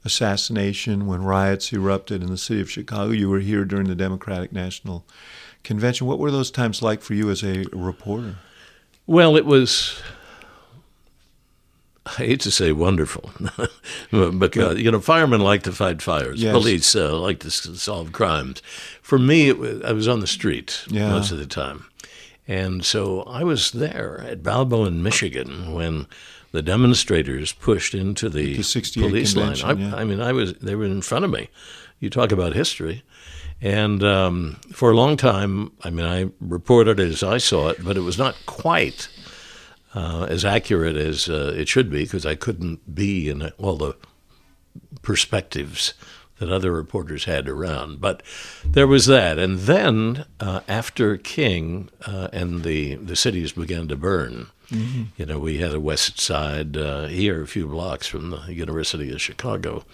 [0.05, 3.12] assassination, when riots erupted in the city of Chicago.
[3.12, 5.05] You were here during the Democratic National
[5.62, 6.07] Convention.
[6.07, 8.37] What were those times like for you as a reporter?
[9.07, 10.01] Well, it was.
[12.05, 13.31] I hate to say wonderful,
[14.11, 16.42] because you know firemen like to fight fires.
[16.42, 16.53] Yes.
[16.53, 18.61] Police uh, like to solve crimes.
[19.03, 21.11] For me, it was, I was on the street Yeah.
[21.11, 21.85] most of the time,
[22.49, 26.07] and so I was there at Balbo, in Michigan, when
[26.51, 28.55] the demonstrators pushed into the,
[29.03, 29.57] The police line.
[29.65, 29.95] I, yeah.
[29.95, 31.49] I mean, I was they were in front of me.
[31.99, 33.03] You talk about history.
[33.61, 37.85] And um, for a long time, I mean, I reported it as I saw it,
[37.85, 39.09] but it was not quite
[39.95, 43.97] uh, as accurate as uh, it should be because I couldn't be in all the
[45.03, 45.95] perspectives
[46.38, 48.01] that other reporters had around.
[48.01, 48.23] But
[48.64, 49.38] there was that.
[49.38, 54.49] And then uh, after King uh, and the, the cities began to burn,
[55.18, 59.12] you know, we had a west side uh, here, a few blocks from the University
[59.12, 59.85] of Chicago.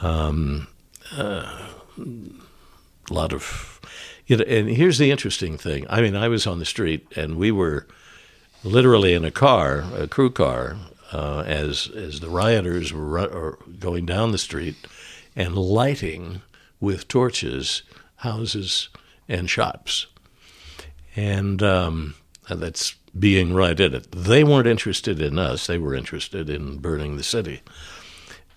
[0.00, 0.68] Um,
[1.16, 3.80] uh, a lot of,
[4.26, 5.84] you know, and here's the interesting thing.
[5.90, 7.86] I mean, I was on the street and we were
[8.62, 10.76] literally in a car, a crew car,
[11.12, 14.76] uh, as as the rioters were ru- or going down the street
[15.36, 16.42] and lighting
[16.80, 17.82] with torches
[18.16, 18.88] houses
[19.28, 20.06] and shops,
[21.16, 22.14] and um,
[22.48, 24.10] that's being right in it.
[24.12, 27.62] They weren't interested in us; they were interested in burning the city.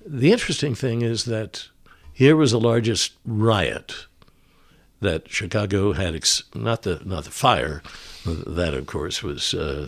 [0.06, 1.68] The interesting thing is that
[2.14, 4.08] here was the largest riot
[5.02, 7.84] that Chicago had ex- not the not the fire
[8.26, 9.88] that of course was uh,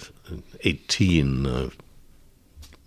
[0.61, 1.69] 18 uh,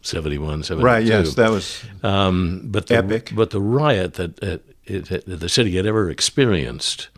[0.02, 1.04] 71 72 Right.
[1.04, 3.32] Yes, that was um, but the, Epic.
[3.34, 7.08] but the riot that uh, it, it, the city had ever experienced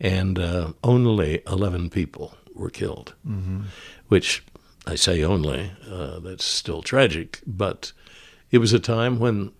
[0.00, 3.14] and uh, only 11 people were killed
[4.08, 4.42] which
[4.86, 7.92] I say only, uh, that's still tragic, but
[8.50, 9.52] it was a time when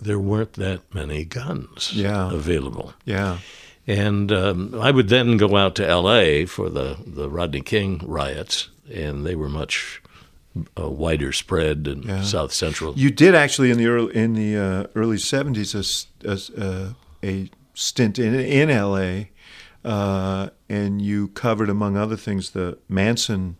[0.00, 2.32] there weren't that many guns Yeah.
[2.32, 2.92] available.
[3.04, 3.38] Yeah.
[3.86, 6.44] And um, I would then go out to L.A.
[6.46, 10.02] for the, the Rodney King riots, and they were much
[10.78, 12.22] uh, wider spread in Yeah.
[12.22, 12.94] South Central.
[12.96, 16.88] You did actually in the early in the uh, early seventies a, a uh,
[17.22, 19.30] a stint in in L.A.
[19.84, 23.56] Uh, and you covered, among other things, the Manson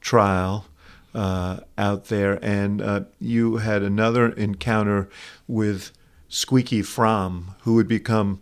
[0.00, 0.66] trial
[1.14, 5.08] uh, out there, and uh, you had another encounter
[5.48, 5.90] with
[6.28, 8.40] Squeaky Fromme, who would become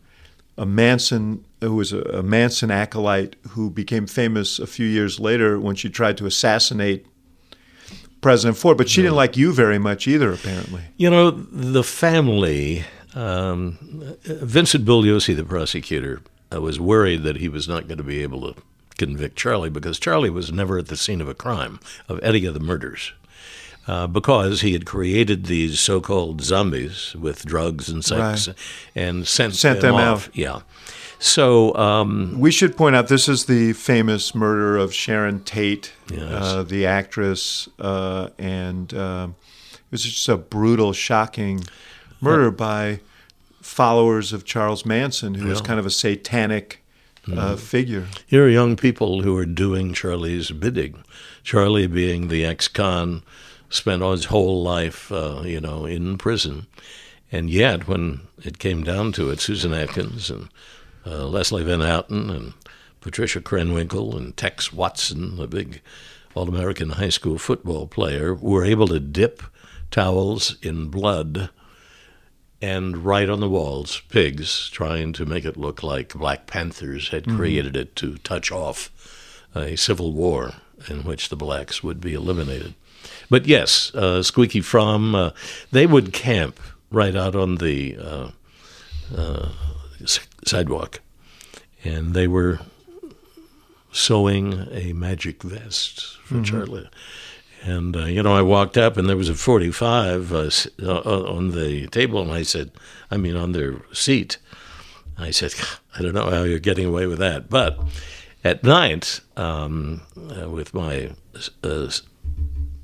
[0.59, 5.59] a Manson, who was a, a Manson acolyte, who became famous a few years later
[5.59, 7.07] when she tried to assassinate
[8.23, 8.79] President Ford.
[8.79, 10.81] But she didn't like you very much either, apparently.
[10.97, 13.77] You know, the family, um,
[14.25, 16.23] Vincent Bugliosi, the prosecutor,
[16.55, 18.61] uh, was worried that he was not going to be able to
[18.97, 22.55] convict Charlie because Charlie was never at the scene of a crime, of any of
[22.55, 23.13] the murders.
[23.89, 28.57] Uh, because he had created these so-called zombies with drugs and sex, Right.
[28.95, 30.29] and sent, Sent them, them off.
[30.29, 30.37] out.
[30.37, 30.61] Yeah.
[31.23, 36.21] So um, We should point out this is the famous murder of Sharon Tate, Yes.
[36.33, 39.37] uh, the actress, uh, and um
[39.71, 41.65] it was just a brutal, shocking
[42.21, 43.01] murder by
[43.61, 46.83] followers of Charles Manson, who was kind of a satanic
[47.31, 48.07] uh, figure.
[48.27, 51.05] Here are young people who are doing Charlie's bidding.
[51.45, 53.23] Charlie, being the ex-con,
[53.69, 56.67] spent his whole life, uh, you know, in prison,
[57.31, 60.49] and yet when it came down to it, Susan Atkins and
[61.07, 62.55] uh, Leslie Van Houten and
[63.01, 65.81] Patricia Krenwinkel and Tex Watson, the big
[66.35, 69.43] All-American high school football player, were able to dip
[69.91, 71.51] towels in blood
[72.61, 77.27] and write on the walls pigs, trying to make it look like Black Panthers had
[77.29, 78.91] created it to touch off
[79.55, 80.55] a civil war
[80.89, 82.75] in which the blacks would be eliminated.
[83.29, 85.31] But yes, uh, Squeaky Fromme, uh,
[85.73, 86.61] they would camp
[86.91, 88.31] right out on the uh,
[89.15, 89.49] uh,
[90.45, 91.01] sidewalk,
[91.85, 92.61] and they were
[93.93, 96.89] sewing a magic vest for Charlie.
[97.63, 100.51] And uh, you know, I walked up and there was a 45 uh, uh,
[100.83, 102.73] uh, on the table, and I said,
[103.11, 104.39] I mean, on their seat.
[105.19, 105.55] I said,
[105.97, 107.79] I don't know how you're getting away with that, but
[108.43, 111.11] at night, um, uh, with my
[111.63, 111.91] uh,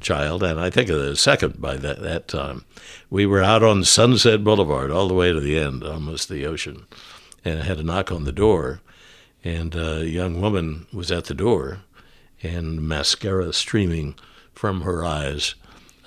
[0.00, 2.64] child, and I think a second by that, that time,
[3.10, 6.86] we were out on Sunset Boulevard all the way to the end, almost the ocean,
[7.48, 8.80] and I had a knock on the door,
[9.42, 11.80] and a young woman was at the door,
[12.42, 14.14] and mascara streaming
[14.54, 15.54] from her eyes.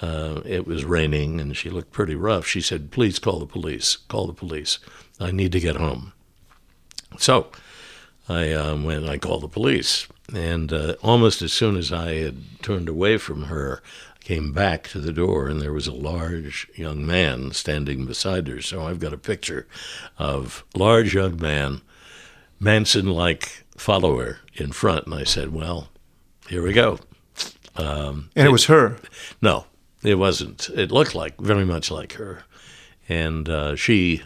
[0.01, 2.47] Uh, it was raining, and she looked pretty rough.
[2.47, 3.97] She said, "Please call the police.
[4.07, 4.79] Call the police.
[5.19, 6.13] I need to get home."
[7.17, 7.51] So
[8.27, 9.07] I um, went.
[9.07, 13.43] I called the police, and uh, almost as soon as I had turned away from
[13.43, 13.81] her,
[14.23, 18.61] came back to the door, and there was a large young man standing beside her.
[18.61, 19.67] So I've got a picture
[20.17, 21.81] of large young man,
[22.59, 25.89] Manson-like follower in front, and I said, "Well,
[26.47, 26.99] here we go."
[27.75, 28.97] Um, And it was her.
[29.41, 29.65] no,
[30.03, 30.69] it wasn't.
[30.69, 32.43] It looked like very much like her,
[33.09, 34.21] and uh, she,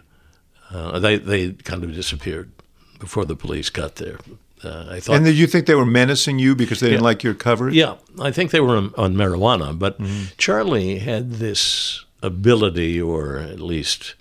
[0.72, 2.52] uh, they they kind of disappeared
[3.00, 4.18] before the police got there.
[4.66, 7.06] Uh, I thought, And did you think they were menacing you because they didn't Yeah.
[7.12, 7.76] like your coverage?
[7.76, 9.98] yeah, I think they were on, on marijuana, but
[10.38, 14.16] Charlie had this ability, or at least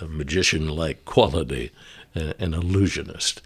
[0.00, 1.70] a magician-like quality,
[2.14, 3.42] uh, an illusionist,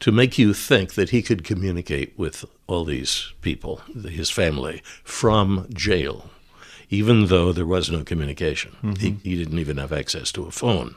[0.00, 5.66] to make you think that he could communicate with all these people, his family, from
[5.74, 6.30] jail,
[6.90, 8.72] even though there was no communication.
[8.98, 10.94] He, he didn't even have access to a phone.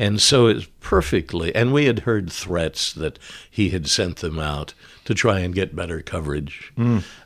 [0.00, 3.18] And so it's perfectly, and we had heard threats that
[3.50, 4.72] he had sent them out
[5.04, 6.72] to try and get better coverage.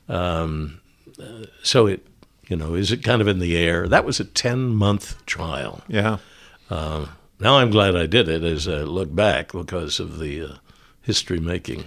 [0.08, 0.80] Um,
[1.16, 2.04] uh, so it,
[2.48, 3.86] you know, is it kind of in the air?
[3.86, 5.84] That was a 10 month trial.
[5.86, 6.18] Yeah.
[6.68, 7.06] Uh,
[7.38, 10.54] now I'm glad I did it as I look back because of the uh,
[11.00, 11.84] history making.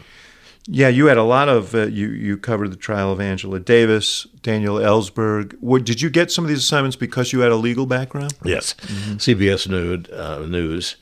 [0.70, 2.10] Yeah, you had a lot of uh, you.
[2.10, 5.56] You covered the trial of Angela Davis, Daniel Ellsberg.
[5.62, 8.34] What, did you get some of these assignments because you had a legal background?
[8.44, 10.98] Yes, CBS Nude, uh, News,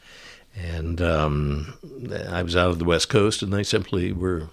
[0.56, 1.74] and um,
[2.30, 4.50] I was out of the West Coast, and they simply were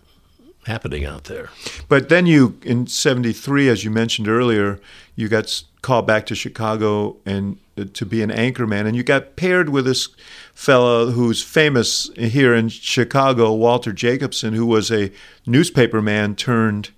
[0.67, 1.51] happening out there.
[1.89, 4.81] But then you, in '73, as you mentioned earlier,
[5.15, 7.59] you got called back to Chicago and
[7.95, 10.09] to be an anchorman, and you got paired with this
[10.55, 15.11] fellow who's famous here in Chicago, Walter Jacobson, who was a
[15.47, 16.91] newspaperman turned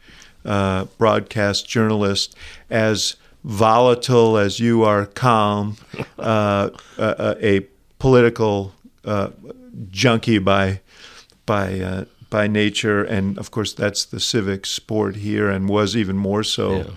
[0.44, 2.36] uh, broadcast journalist,
[2.70, 5.76] as volatile as you are calm,
[6.18, 7.60] uh, a, a
[7.98, 9.30] political uh,
[9.90, 10.80] junkie by
[11.46, 16.16] by uh, by nature, and of course that's the civic sport here, and was even
[16.16, 16.90] more so Yeah.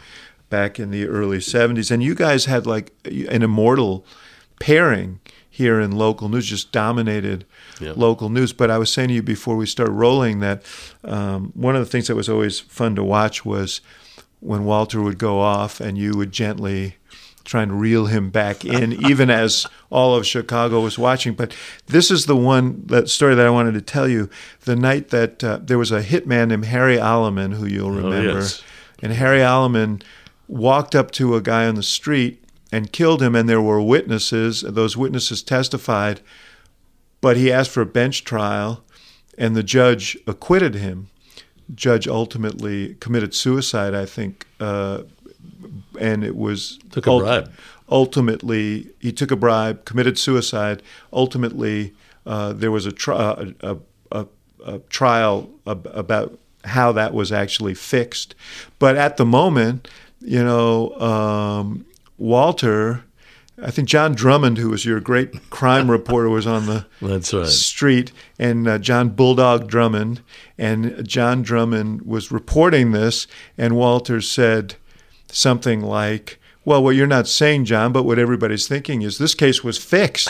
[0.49, 1.91] Back in the early '70s.
[1.91, 4.05] And you guys had like an immortal
[4.59, 5.19] pairing
[5.49, 7.45] here in local news, just dominated
[7.79, 7.93] Yeah.
[7.95, 8.53] local news.
[8.53, 10.61] But I was saying to you before we start rolling that
[11.03, 13.81] um, one of the things that was always fun to watch was
[14.39, 16.95] when Walter would go off and you would gently
[17.43, 21.33] try and reel him back in, even as all of Chicago was watching.
[21.33, 21.55] But
[21.87, 24.29] this is the one that story that I wanted to tell you.
[24.65, 28.61] The night that uh, there was a hitman named Harry Aleman, who you'll remember, yes.
[29.01, 30.01] and Harry Aleman
[30.47, 34.61] walked up to a guy on the street and killed him, and there were witnesses.
[34.61, 36.21] Those witnesses testified,
[37.21, 38.83] but he asked for a bench trial,
[39.37, 41.09] and the judge acquitted him.
[41.73, 45.03] Judge ultimately committed suicide, I think, uh,
[45.99, 47.51] and it was Took a bribe.
[47.89, 50.81] Ultimately, he took a bribe, committed suicide.
[51.13, 51.93] Ultimately,
[52.25, 53.77] uh, there was a, tri- a,
[54.11, 54.27] a,
[54.65, 58.35] a trial ab- about how that was actually fixed.
[58.77, 59.87] But at the moment,
[60.21, 61.85] you know, um,
[62.17, 63.03] Walter,
[63.61, 67.23] I think John Drummond, who was your great crime reporter, was on the right.
[67.23, 70.21] street, and uh, John Bulldog Drummond,
[70.57, 74.75] and John Drummond was reporting this, and Walter said
[75.29, 79.63] something like, "Well, what you're not saying, John, but what everybody's thinking is this case
[79.63, 80.29] was fixed."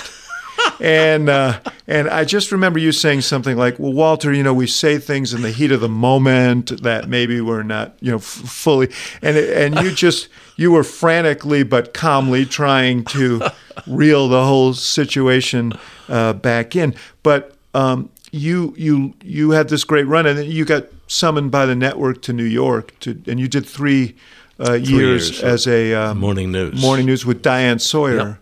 [0.80, 4.68] And uh, and I just remember you saying something like, "Well, Walter, you know, we
[4.68, 8.24] say things in the heat of the moment that maybe we're not, you know, f-
[8.24, 8.90] fully,"
[9.22, 13.42] and and you just you were frantically but calmly trying to
[13.88, 15.74] reel the whole situation
[16.10, 17.54] uh, back in, but.
[17.74, 21.76] Um, you you you had this great run, and then you got summoned by the
[21.76, 24.16] network to New York to, and you did three,
[24.60, 26.82] uh, years, years, as a um, Morning news.
[26.82, 28.40] morning news with Diane Sawyer,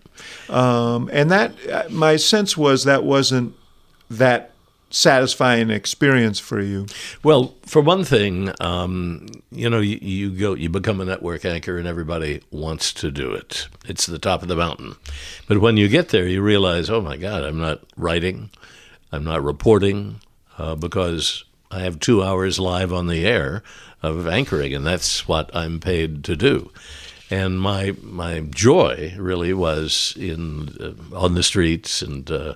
[0.50, 3.56] um, and that uh, my sense was that wasn't
[4.10, 4.52] that
[4.90, 6.86] satisfying experience for you.
[7.22, 11.78] Well, for one thing, um, you know, you, you go, you become a network anchor,
[11.78, 13.68] and everybody wants to do it.
[13.86, 14.96] It's the top of the mountain.
[15.48, 18.52] But when you get there, you realize, oh my God, I'm not writing,
[19.12, 20.22] I'm not reporting,
[20.58, 23.64] uh, because I have two hours live on the air
[24.02, 26.72] of anchoring, and that's what I'm paid to do.
[27.32, 32.54] And my my joy really was in uh, on the streets and uh,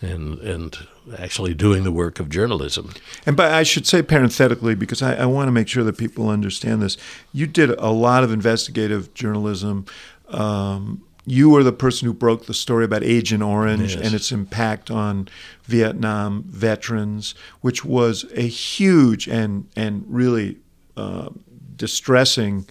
[0.00, 0.76] and and
[1.18, 2.92] actually doing the work of journalism.
[3.26, 6.30] And but I should say parenthetically, because I, I want to make sure that people
[6.30, 6.96] understand this.
[7.32, 9.84] You did a lot of investigative journalism.
[10.28, 14.02] Um, you were the person who broke the story about Agent Orange Yes.
[14.04, 15.28] and its impact on
[15.64, 20.56] Vietnam veterans, which was a huge and and really
[20.96, 21.28] uh,
[21.76, 22.66] distressing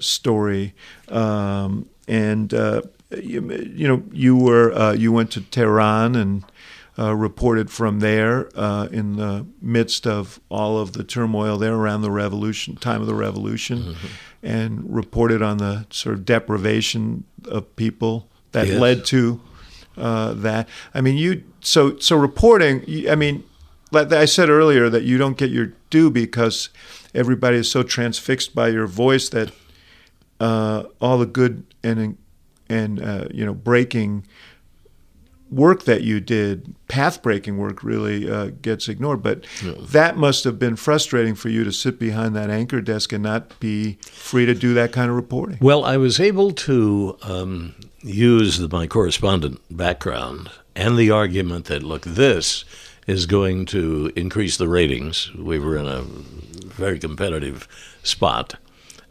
[0.00, 0.74] story.
[1.08, 2.82] Um, and uh,
[3.22, 3.40] you,
[3.74, 6.44] you know, you were uh, you went to Tehran and
[6.98, 12.02] uh, reported from there uh, in the midst of all of the turmoil there around
[12.02, 13.96] the revolution, time of the revolution,
[14.42, 18.80] and reported on the sort of deprivation of people that Yes.
[18.80, 19.40] led to
[19.96, 20.68] uh, that.
[20.94, 22.84] I mean, you so so reporting.
[23.08, 23.42] I mean,
[23.90, 26.68] like I said earlier, that you don't get your due because
[27.14, 29.52] everybody is so transfixed by your voice that
[30.40, 32.16] uh, all the good and
[32.68, 34.24] and uh, you know breaking
[35.50, 39.22] work that you did, path breaking work, really uh, gets ignored.
[39.22, 39.46] But
[39.78, 43.58] that must have been frustrating for you to sit behind that anchor desk and not
[43.60, 45.58] be free to do that kind of reporting.
[45.60, 51.82] Well, I was able to um, use the, my correspondent background and the argument that,
[51.82, 52.64] look, this
[53.06, 55.32] is going to increase the ratings.
[55.34, 56.04] We were in a
[56.76, 57.66] very competitive
[58.02, 58.54] spot.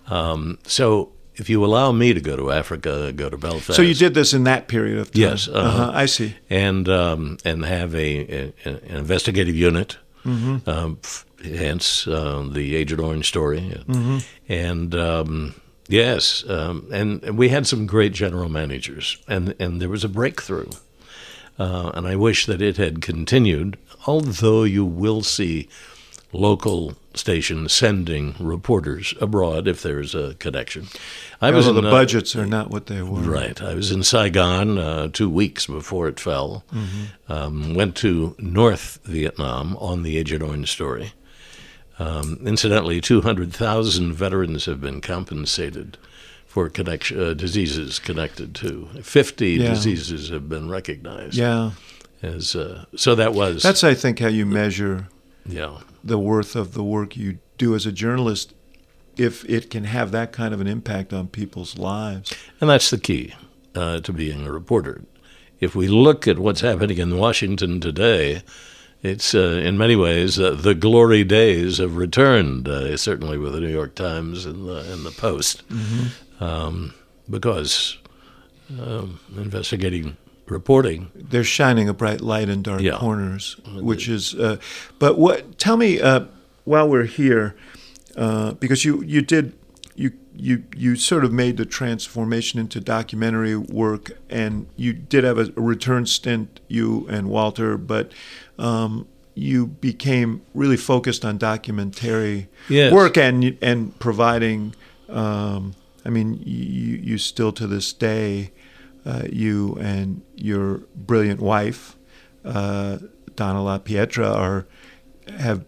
[0.08, 3.76] Um, so if you allow me to go to Africa, go to Belfast.
[3.76, 5.22] So you did this in that period of time.
[5.22, 5.60] Yes, uh-huh.
[5.60, 5.92] uh-huh.
[5.94, 6.36] I see.
[6.50, 9.98] and um, and have a, a an investigative unit.
[10.26, 10.70] Mm-hmm.
[10.70, 11.00] Um,
[11.44, 14.18] hence uh, the Agent Orange story, Mm-hmm.
[14.48, 15.56] and um,
[15.90, 20.10] yes, um, and, and we had some great general managers, and and there was a
[20.10, 20.70] breakthrough,
[21.60, 23.78] uh, and I wish that it had continued.
[24.08, 25.68] Although you will see
[26.34, 30.88] local station sending reporters abroad if there's a connection.
[31.40, 33.22] I was in, the uh, budgets are not what they were.
[33.22, 33.62] Right.
[33.62, 36.64] I was in Saigon uh, two weeks before it fell.
[37.30, 41.14] Um, went to North Vietnam on the Agent Orange story.
[42.00, 45.98] Um, incidentally, 200,000 veterans have been compensated
[46.48, 48.90] for connection, uh, diseases connected to.
[49.02, 49.70] 50 Yeah.
[49.70, 51.36] diseases have been recognized.
[51.36, 51.72] Yeah.
[52.24, 53.62] As, uh, so that was.
[53.62, 55.08] That's, I think, how you measure
[55.46, 55.80] yeah.
[56.04, 58.54] The worth of the work you do as a journalist
[59.16, 62.34] if it can have that kind of an impact on people's lives.
[62.60, 63.34] And that's the key
[63.76, 65.04] uh, to being a reporter.
[65.60, 68.42] If we look at what's happening in Washington today,
[69.02, 72.68] it's uh, in many ways uh, the glory days have returned.
[72.68, 76.44] Uh, certainly with the New York Times and the and the Post, mm-hmm.
[76.44, 76.94] um,
[77.30, 77.98] because
[78.80, 80.18] um, investigating
[80.48, 81.12] reporting.
[81.16, 82.98] They're shining a bright light in dark yeah.
[82.98, 84.36] corners, which is.
[84.36, 84.58] Uh,
[85.00, 85.58] but what?
[85.58, 86.26] Tell me uh,
[86.66, 87.56] while we're here,
[88.16, 89.54] uh, because you you did
[89.96, 95.38] you you you sort of made the transformation into documentary work, and you did have
[95.38, 98.12] a, a return stint, you and Walter, but.
[98.60, 102.94] Um, you became really focused on documentary yes.
[102.94, 104.76] work and and providing.
[105.10, 105.74] Um,
[106.06, 108.52] I mean, you, you still to this day
[109.06, 111.98] uh, you and your brilliant wife,
[112.46, 112.98] uh,
[113.36, 114.68] Donna La Pietra, are
[115.38, 115.66] have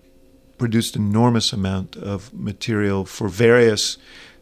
[0.57, 3.97] produced enormous amount of material for various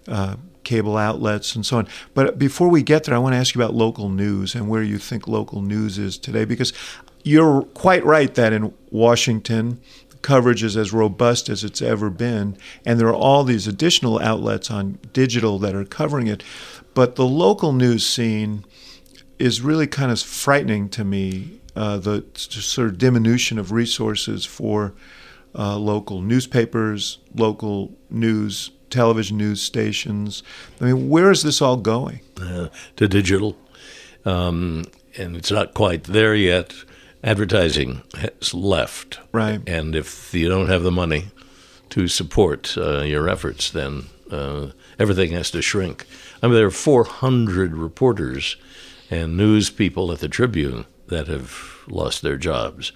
[0.08, 1.88] uh, cable outlets and so on.
[2.14, 4.84] But before we get there, I want to ask you about local news and where
[4.84, 6.74] you think local news is today, because
[7.24, 9.80] you're quite right that in Washington,
[10.22, 14.72] coverage is as robust as it's ever been, and there are all these additional outlets
[14.72, 16.44] on digital that are covering it.
[16.94, 18.66] But the local news scene
[19.40, 21.60] is really kind of frightening to me.
[21.76, 24.94] Uh, the sort of diminution of resources for
[25.56, 30.44] uh, local newspapers, local news, television news stations.
[30.80, 32.22] I mean, where is this all going?
[32.40, 33.58] Uh, to digital,
[34.24, 34.86] um,
[35.18, 36.74] and it's not quite there yet.
[37.24, 39.62] Advertising has left, right?
[39.66, 41.28] And if you don't have the money
[41.90, 44.68] to support uh, your efforts, then uh,
[45.00, 46.06] everything has to shrink.
[46.42, 48.58] I mean, there are 400 reporters
[49.14, 52.92] and news people at the Tribune that have lost their jobs.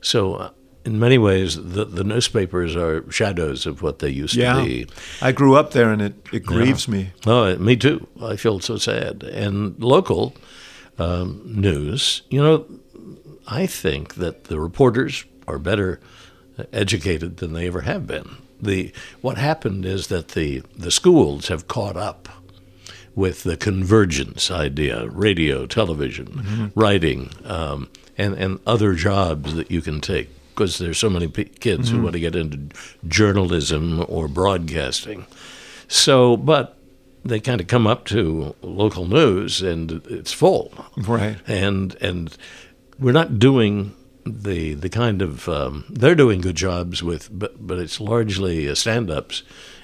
[0.00, 0.50] So, uh,
[0.84, 4.54] in many ways, the, the newspapers are shadows of what they used yeah.
[4.54, 4.86] to be.
[5.20, 6.94] I grew up there, and it, it grieves yeah.
[6.94, 7.10] me.
[7.24, 8.06] Oh, me too.
[8.20, 9.22] I feel so sad.
[9.22, 10.34] And local
[10.98, 12.66] um, news, you know,
[13.46, 16.00] I think that the reporters are better
[16.72, 18.36] educated than they ever have been.
[18.60, 22.28] The what happened is that the the schools have caught up
[23.14, 26.66] with the convergence idea radio, television, mm-hmm.
[26.78, 31.44] writing, um, and, and other jobs that you can take because there's so many p-
[31.44, 31.98] kids mm-hmm.
[31.98, 35.26] who want to get into journalism or broadcasting.
[35.88, 36.76] So, but
[37.24, 40.72] they kind of come up to local news and it's full.
[40.96, 41.36] Right.
[41.46, 42.36] And and
[42.98, 43.94] we're not doing
[44.24, 49.42] the the kind of um, they're doing good jobs with, but but it's largely stand-ups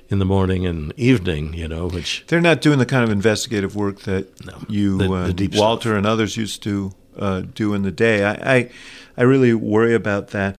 [0.09, 3.77] in the morning and evening, you know, which they're not doing the kind of investigative
[3.77, 5.97] work that no, you, the, uh, the Walter, stuff.
[5.99, 8.25] and others used to uh, do in the day.
[8.25, 8.71] I, I,
[9.17, 10.57] I really worry about that.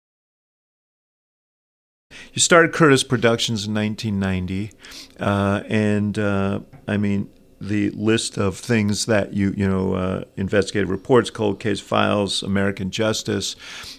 [2.33, 4.71] You started Kurtis Productions in 1990,
[5.19, 7.29] uh, and uh, I mean
[7.61, 12.91] the list of things that you you know uh, investigative reports, cold case files, American
[12.91, 13.55] Justice.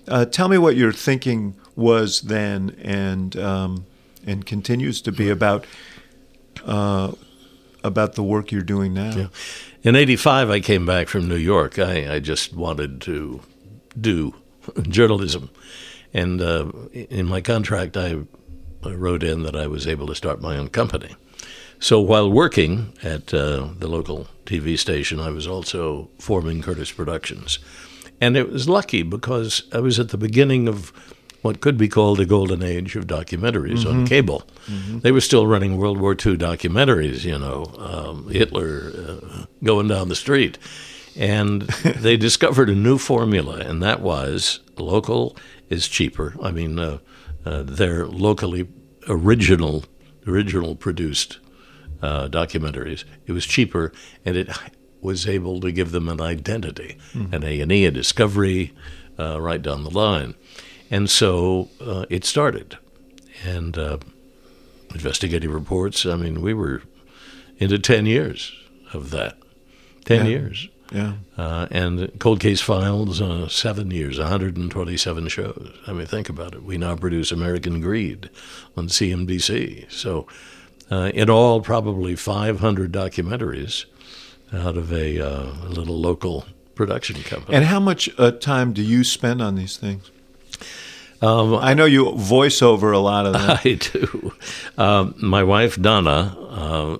[0.06, 3.86] Uh, tell me what your thinking was then, and um,
[4.30, 5.66] and continues to be about
[6.64, 7.12] uh,
[7.82, 9.14] about the work you're doing now.
[9.14, 9.26] Yeah.
[9.82, 11.78] In '85, I came back from New York.
[11.78, 13.40] I, I just wanted to
[14.00, 14.34] do
[14.82, 15.50] journalism,
[16.14, 18.18] and uh, in my contract, I,
[18.84, 21.14] I, wrote in that I was able to start my own company.
[21.78, 27.58] So while working at uh, the local TV station, I was also forming Kurtis Productions,
[28.20, 30.92] and it was lucky because I was at the beginning of
[31.42, 34.00] what could be called the golden age of documentaries mm-hmm.
[34.00, 34.42] on cable.
[34.66, 34.98] Mm-hmm.
[35.00, 40.08] They were still running World War II documentaries, you know, um, Hitler uh, going down
[40.08, 40.58] the street.
[41.16, 45.36] And they discovered a new formula, and that was local
[45.68, 46.34] is cheaper.
[46.42, 46.98] I mean, uh,
[47.44, 48.68] uh, they're locally
[49.08, 49.84] original,
[50.26, 51.38] original produced
[52.02, 53.04] uh, documentaries.
[53.26, 53.92] It was cheaper,
[54.24, 54.50] and it
[55.00, 57.34] was able to give them an identity, mm-hmm.
[57.34, 58.74] an A and E, a discovery,
[59.18, 60.34] uh, right down the line.
[60.90, 62.78] And so uh, it started.
[63.44, 63.98] And uh,
[64.94, 66.82] investigative reports, I mean, we were
[67.58, 68.52] into 10 years
[68.92, 69.38] of that.
[70.04, 70.30] 10 yeah.
[70.30, 70.68] years.
[70.92, 71.12] Yeah.
[71.38, 75.72] Uh, and Cold Case Files, uh, seven years, 127 shows.
[75.86, 76.64] I mean, think about it.
[76.64, 78.28] We now produce American Greed
[78.76, 79.90] on CNBC.
[79.92, 80.26] So,
[80.90, 83.84] uh, in all, probably 500 documentaries
[84.52, 87.56] out of a, uh, a little local production company.
[87.56, 90.10] And how much uh, time do you spend on these things?
[91.22, 93.58] Um, I know you voice over a lot of them.
[93.64, 94.32] I do.
[94.78, 96.98] Um, my wife Donna uh,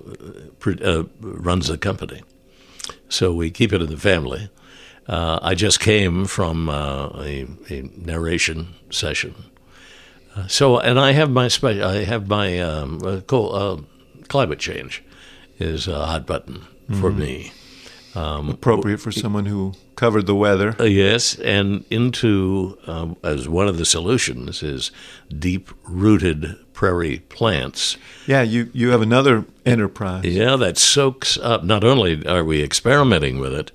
[0.65, 2.21] uh, runs the company,
[3.09, 4.49] so we keep it in the family.
[5.07, 9.35] Uh, I just came from uh, a, a, narration session,
[10.35, 13.21] uh, so and I have my spe- I have my um, uh,
[14.27, 15.03] climate change
[15.57, 17.19] is a hot button for mm-hmm.
[17.19, 17.51] me.
[18.13, 20.75] Um, Appropriate for someone who covered the weather.
[20.79, 24.91] Uh, yes, and into uh, as one of the solutions is
[25.29, 27.97] deep-rooted prairie plants.
[28.27, 30.25] Yeah, you you have another enterprise.
[30.25, 31.63] Yeah, that soaks up.
[31.63, 33.71] Not only are we experimenting with it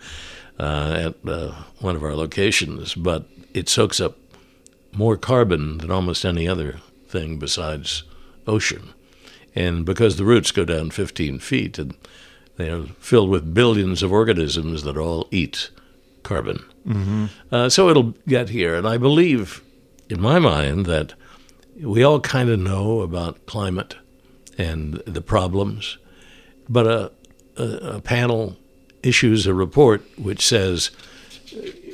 [0.58, 4.18] uh, at uh, one of our locations, but it soaks up
[4.92, 8.02] more carbon than almost any other thing besides
[8.46, 8.92] ocean.
[9.54, 11.94] And because the roots go down 15 feet, and
[12.56, 15.70] they are filled with billions of organisms that all eat
[16.22, 16.64] carbon.
[16.86, 17.26] Mm-hmm.
[17.52, 18.74] Uh, so it'll get here.
[18.74, 19.62] And I believe,
[20.08, 21.14] in my mind, that
[21.80, 23.96] we all kind of know about climate
[24.58, 25.98] and the problems,
[26.68, 27.12] but a,
[27.56, 28.56] a, a panel
[29.02, 30.90] issues a report which says,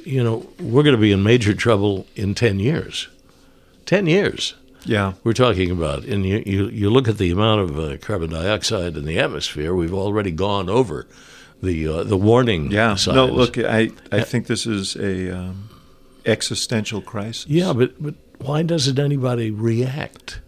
[0.05, 3.09] you know, we're going to be in major trouble in 10 years.
[3.87, 4.55] 10 years.
[4.85, 5.15] Yeah.
[5.25, 8.97] We're talking about, and you, you, you look at the amount of uh, carbon dioxide
[8.97, 11.07] in the atmosphere, we've already gone over
[11.63, 12.97] the uh, the warning Yeah.
[12.97, 13.15] signs.
[13.15, 15.69] No, look, I, I think this is a um,
[16.27, 17.47] existential crisis.
[17.49, 20.41] Yeah, but, but why doesn't anybody react?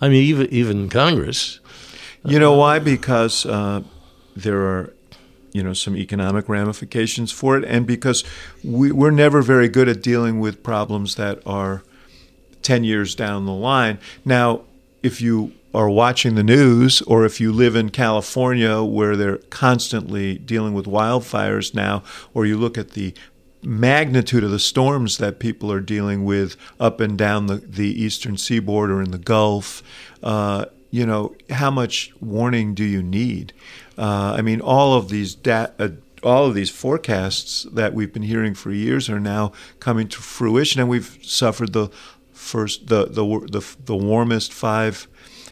[0.00, 1.60] I mean, even, even Congress.
[2.24, 2.78] You know why?
[2.78, 3.82] Because uh,
[4.36, 4.92] there are,
[5.52, 8.22] you know, some economic ramifications for it, and because
[8.62, 11.82] we, we're never very good at dealing with problems that are
[12.68, 13.98] ten years down the line.
[14.26, 14.60] Now,
[15.02, 20.36] if you are watching the news, or if you live in California where they're constantly
[20.36, 22.02] dealing with wildfires now,
[22.34, 23.14] or you look at the
[23.62, 28.36] magnitude of the storms that people are dealing with up and down the, the eastern
[28.36, 29.82] seaboard or in the Gulf,
[30.22, 33.54] uh, you know, how much warning do you need?
[33.96, 35.88] Uh, I mean, all of these da- uh,
[36.22, 40.80] all of these forecasts that we've been hearing for years are now coming to fruition,
[40.80, 41.88] and we've suffered the
[42.38, 45.08] first the the the, the warmest five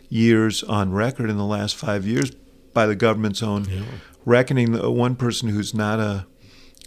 [0.09, 2.31] years on record in the last five years
[2.73, 3.67] by the government's own
[4.25, 4.73] reckoning.
[4.73, 6.27] The one person who's not a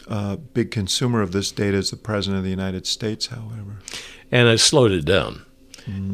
[0.07, 3.79] uh, big consumer of this data is the President of the United States, however.
[4.31, 5.45] and it slowed it down.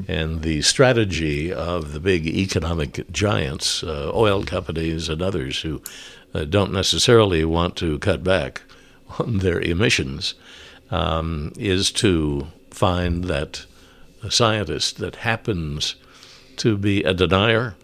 [0.07, 5.81] And the strategy of the big economic giants, uh, oil companies, and others who
[6.33, 8.61] uh, don't necessarily want to cut back
[9.19, 10.35] on their emissions,
[10.91, 13.65] um, is to find that
[14.25, 15.95] a scientist that happens
[16.57, 17.75] to be a denier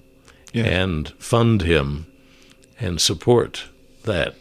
[0.54, 0.66] Yeah.
[0.66, 2.08] and fund him
[2.80, 3.66] and support
[4.04, 4.36] that.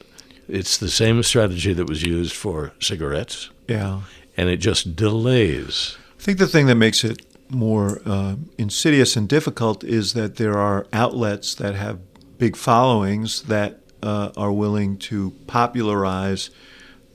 [0.48, 4.00] It's the same strategy that was used for cigarettes, Yeah.
[4.36, 9.26] and it just delays I think the thing that makes it more uh, insidious and
[9.28, 11.98] difficult is that there are outlets that have
[12.38, 16.50] big followings that uh, are willing to popularize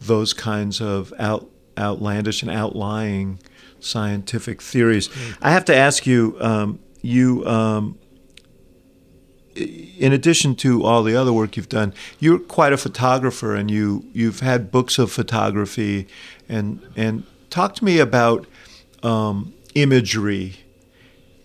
[0.02, 3.40] those kinds of out, outlandish and outlying
[3.86, 5.10] scientific theories.
[5.42, 7.46] I have to ask you, um, you.
[7.46, 8.00] Um,
[9.56, 14.06] in addition to all the other work you've done, you're quite a photographer, and you
[14.12, 16.08] you've had books of photography,
[16.50, 18.46] and and talk to me about
[19.02, 20.58] um, imagery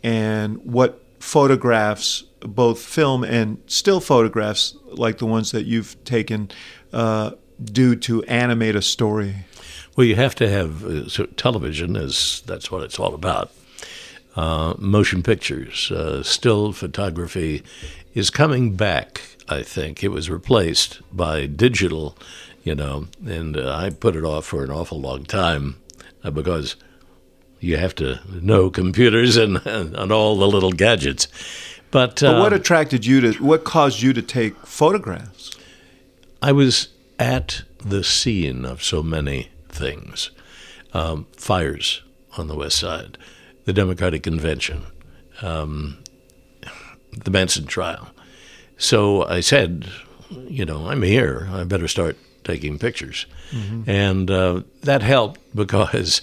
[0.02, 6.50] and what photographs, both film and still photographs, like the ones that you've taken,
[6.92, 7.32] uh,
[7.62, 9.36] do to animate a story.
[10.00, 13.52] Well, you have to have uh, so television is that's what it's all about.
[14.34, 17.62] Uh, motion pictures, uh, still photography
[18.14, 19.20] is coming back.
[19.46, 22.16] I think it was replaced by digital,
[22.64, 25.76] you know, and uh, I put it off for an awful long time
[26.24, 26.76] uh, because
[27.58, 31.28] you have to know computers and, and, and all the little gadgets.
[31.90, 33.44] But, But what um, attracted you to?
[33.44, 35.50] What caused you to take photographs?
[36.40, 36.88] I was
[37.18, 39.49] at the scene of so many
[39.80, 40.30] things
[40.92, 42.02] um, fires
[42.36, 43.18] on the West Side,
[43.64, 44.84] the Democratic Convention,
[45.42, 45.98] um,
[47.12, 48.10] the Manson trial.
[48.76, 49.88] So I said,
[50.48, 51.48] you know, I'm here.
[51.52, 53.26] I better start taking pictures.
[53.86, 56.22] And uh, that helped because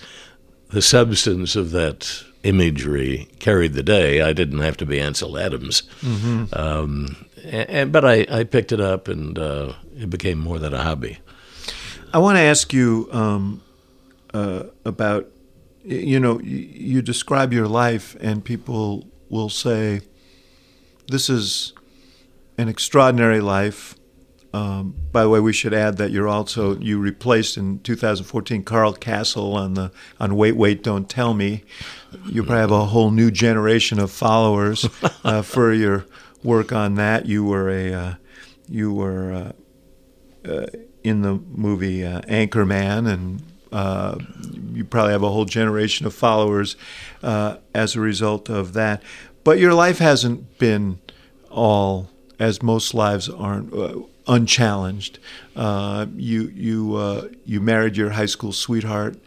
[0.69, 4.21] the substance of that imagery carried the day.
[4.21, 5.83] I didn't have to be Ansel Adams.
[6.53, 10.73] Um, and, and, but I, I picked it up and uh, it became more than
[10.73, 11.17] a hobby.
[12.17, 13.61] I want to ask you um,
[14.33, 15.29] uh, about,
[15.83, 20.01] you know, you, you describe your life, and people will say,
[21.09, 21.73] "This is
[22.57, 23.93] an extraordinary life."
[24.51, 28.95] Um, by the way, we should add that you're also you replaced in 2014 Carl
[28.95, 31.63] Kasell on the on Wait Wait Don't Tell Me.
[32.25, 34.89] You probably have a whole new generation of followers
[35.23, 36.07] uh, for your
[36.41, 37.27] work on that.
[37.27, 38.13] You were a uh,
[38.67, 39.31] you were.
[39.31, 39.51] Uh,
[40.49, 40.65] uh,
[41.07, 43.41] in the movie uh, Anchorman, and
[43.71, 44.17] uh,
[44.73, 46.75] you probably have a whole generation of followers
[47.23, 49.01] uh, as a result of that.
[49.43, 50.99] But your life hasn't been
[51.49, 55.19] all, as most lives aren't, uh, unchallenged.
[55.55, 59.17] Uh, you you uh, you married your high school sweetheart.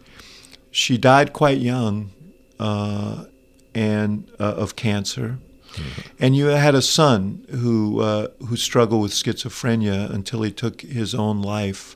[0.69, 2.11] She died quite young,
[2.59, 5.39] and of cancer.
[5.73, 6.01] Mm-hmm.
[6.19, 11.15] And you had a son who uh, who struggled with schizophrenia until he took his
[11.15, 11.95] own life.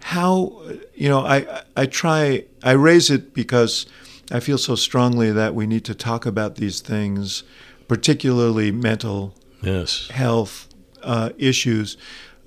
[0.00, 0.62] How
[0.94, 3.86] you know I I try I raise it because
[4.30, 7.42] I feel so strongly that we need to talk about these things,
[7.86, 10.08] particularly mental yes.
[10.08, 10.68] health
[11.02, 11.96] uh, issues,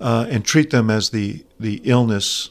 [0.00, 2.50] uh, and treat them as the the illness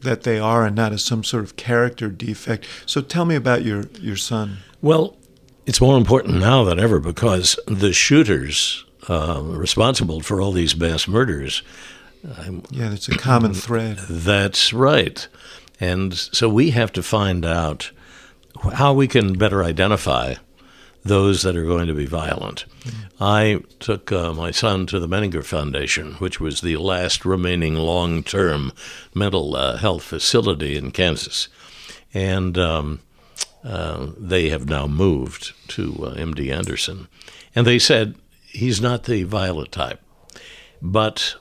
[0.00, 2.66] that they are, and not as some sort of character defect.
[2.86, 4.58] So tell me about your your son.
[4.80, 5.16] Well,
[5.66, 11.08] it's more important now than ever because the shooters uh, responsible for all these mass
[11.08, 11.62] murders.
[12.70, 13.98] yeah, that's a common thread.
[14.08, 15.26] That's right.
[15.80, 17.90] And so we have to find out
[18.74, 20.34] how we can better identify
[21.04, 22.64] those that are going to be violent.
[22.84, 23.22] Mm-hmm.
[23.22, 28.22] I took uh, my son to the Menninger Foundation, which was the last remaining long
[28.22, 28.72] term
[29.14, 31.48] mental uh, health facility in Kansas.
[32.14, 33.00] And um,
[33.64, 37.08] uh, they have now moved to uh, MD Anderson.
[37.54, 40.00] And they said he's not the violent type.
[40.80, 41.36] But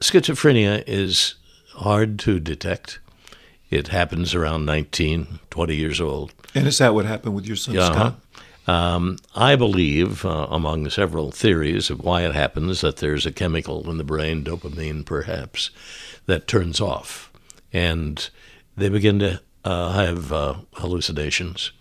[0.00, 1.34] schizophrenia is
[1.74, 3.00] hard to detect.
[3.70, 6.32] It happens around 19, 20 years old.
[6.54, 7.92] And is that what happened with your son, uh-huh.
[7.92, 8.20] Scott?
[8.68, 13.88] Um, I believe, uh, among several theories of why it happens, that there's a chemical
[13.88, 15.70] in the brain, dopamine perhaps,
[16.26, 17.32] that turns off.
[17.72, 18.28] And
[18.76, 21.72] they begin to uh, have uh, hallucinations,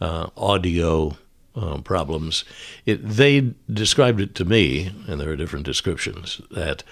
[0.00, 1.16] uh, audio
[1.56, 2.44] uh, problems.
[2.86, 6.84] It, they described it to me, and there are different descriptions, that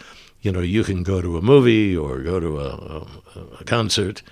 [0.42, 3.06] you know you can go to a movie or go to a, a,
[3.60, 4.22] a concert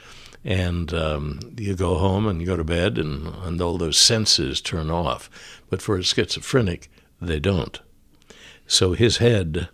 [0.44, 4.60] and um, you go home and you go to bed, and, and all those senses
[4.60, 5.28] turn off.
[5.68, 6.90] But for a schizophrenic,
[7.20, 7.78] they don't.
[8.66, 9.68] So his head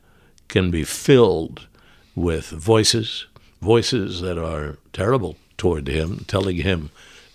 [0.49, 1.68] can be filled
[2.14, 3.26] with voices,
[3.61, 6.91] voices that are terrible toward him, telling him,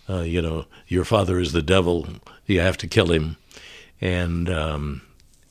[0.09, 2.07] uh, you know, your father is the devil,
[2.45, 3.37] you have to kill him,
[4.01, 5.01] and um,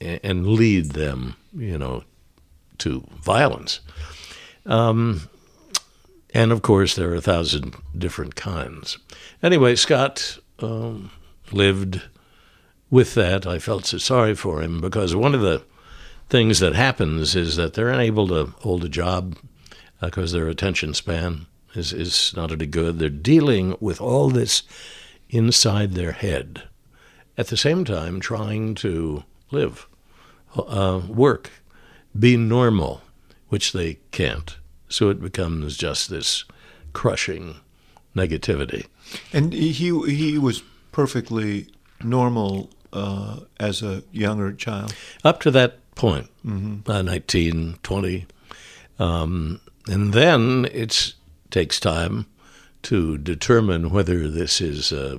[0.01, 2.05] and lead them, you know,
[2.79, 3.81] to violence.
[4.67, 5.29] Um,
[6.35, 8.99] and of course, there are a thousand different kinds.
[9.43, 11.11] Anyway, Scott um,
[11.53, 12.03] lived
[12.91, 13.47] with that.
[13.47, 15.63] I felt so sorry for him because one of the
[16.29, 19.37] things that happens is that they're unable to hold a job
[20.01, 22.99] because uh, their attention span is, is not any good.
[22.99, 24.63] They're dealing with all this
[25.31, 26.63] inside their head
[27.37, 29.87] at the same time trying to live,
[30.57, 31.51] uh, work,
[32.19, 33.03] be normal,
[33.49, 34.57] which they can't.
[34.89, 36.45] So it becomes just this
[36.93, 37.57] crushing
[38.17, 38.87] negativity.
[39.33, 39.71] And he
[40.07, 41.69] he was perfectly
[42.03, 44.95] normal uh, as a younger child.
[45.25, 46.91] Up to that point, mm-hmm.
[46.91, 48.27] uh, 19, 20.
[48.99, 51.15] Um, and then it
[51.51, 52.27] takes time
[52.83, 55.19] to determine whether this is uh,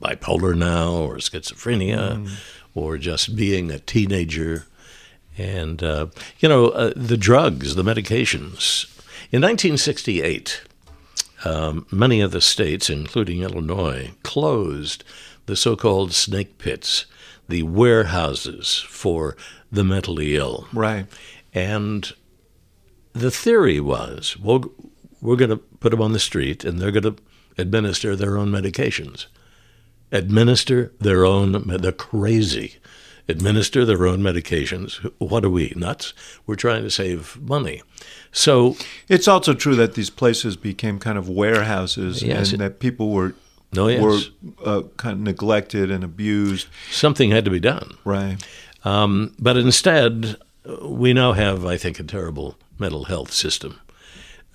[0.00, 2.30] bipolar now or schizophrenia mm.
[2.74, 4.66] or just being a teenager
[5.36, 6.06] and, uh,
[6.40, 8.86] you know, uh, the drugs, the medications.
[9.30, 10.62] In 1968,
[11.44, 15.04] um, many of the states, including Illinois, closed
[15.46, 17.06] the so called snake pits,
[17.48, 19.36] the warehouses for
[19.70, 20.66] the mentally ill.
[20.72, 21.06] Right.
[21.54, 22.12] And
[23.12, 24.64] the theory was well,
[25.20, 27.16] we're going to put them on the street and they're going to
[27.56, 29.26] administer their own medications.
[30.10, 32.76] Administer their own, they're crazy
[33.28, 34.94] administer their own medications.
[35.18, 36.14] What are we, nuts?
[36.46, 37.82] We're trying to save money.
[38.32, 38.76] So
[39.08, 43.10] it's also true that these places became kind of warehouses yes, and it, that people
[43.10, 43.34] were
[43.76, 44.02] oh, yes.
[44.02, 44.18] were
[44.64, 46.68] uh, kind of neglected and abused.
[46.90, 47.96] Something had to be done.
[48.04, 48.38] Right.
[48.84, 50.36] Um, but instead,
[50.82, 53.78] we now have, I think, a terrible mental health system.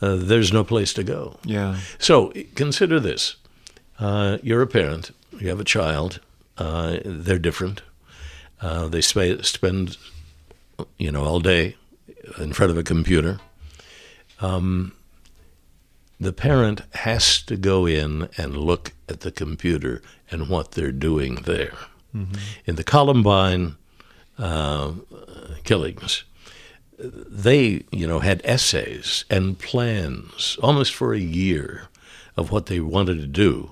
[0.03, 1.37] Uh, there's no place to go.
[1.45, 1.77] Yeah.
[1.97, 3.37] So consider this:
[3.99, 6.19] uh, you're a parent, you have a child.
[6.57, 7.81] Uh, they're different.
[8.61, 9.97] Uh, they sp- spend,
[10.97, 11.75] you know, all day
[12.37, 13.39] in front of a computer.
[14.39, 14.91] Um,
[16.19, 20.01] the parent has to go in and look at the computer
[20.31, 21.73] and what they're doing there.
[22.15, 22.35] Mm-hmm.
[22.65, 23.75] In the Columbine
[24.37, 24.91] uh,
[25.63, 26.23] killings,
[26.99, 31.87] they, you know, had essays and plans almost for a year
[32.35, 33.71] of what they wanted to do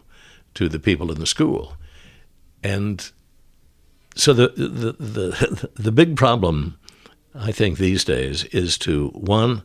[0.53, 1.75] to the people in the school.
[2.63, 3.09] And
[4.15, 6.77] so the, the the the big problem,
[7.33, 9.63] I think these days, is to one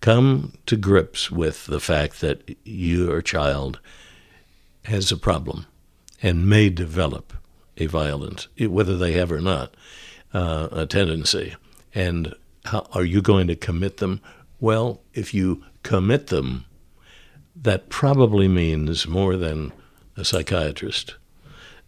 [0.00, 3.80] come to grips with the fact that your child
[4.84, 5.66] has a problem
[6.22, 7.32] and may develop
[7.76, 9.74] a violent, whether they have or not,
[10.32, 11.54] uh, a tendency,
[11.94, 12.34] and
[12.66, 14.20] how, are you going to commit them?
[14.60, 16.64] Well, if you commit them,
[17.54, 19.72] that probably means more than
[20.16, 21.16] a psychiatrist.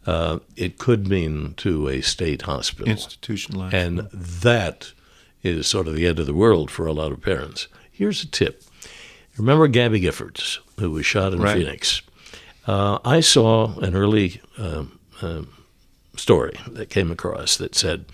[0.06, 2.88] Uh, it could mean to a state hospital.
[2.88, 3.74] Institutionalized.
[3.74, 4.92] And that
[5.42, 7.68] is sort of the end of the world for a lot of parents.
[7.90, 8.62] Here's a tip.
[9.36, 11.58] Remember Gabby Giffords, who was shot in Right.
[11.58, 12.02] Phoenix?
[12.66, 15.48] Uh, I saw an early um um
[16.16, 18.04] story that came across that said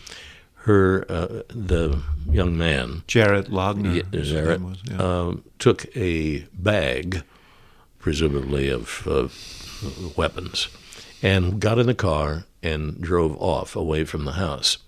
[0.65, 2.01] her, uh, the
[2.31, 3.97] young man, Jared Loughner.
[3.97, 4.97] yeah, Jared, was, yeah.
[4.97, 7.23] um, took a bag,
[7.99, 9.29] presumably of uh,
[10.17, 10.69] weapons,
[11.23, 14.79] and got in the car and drove off away from the house.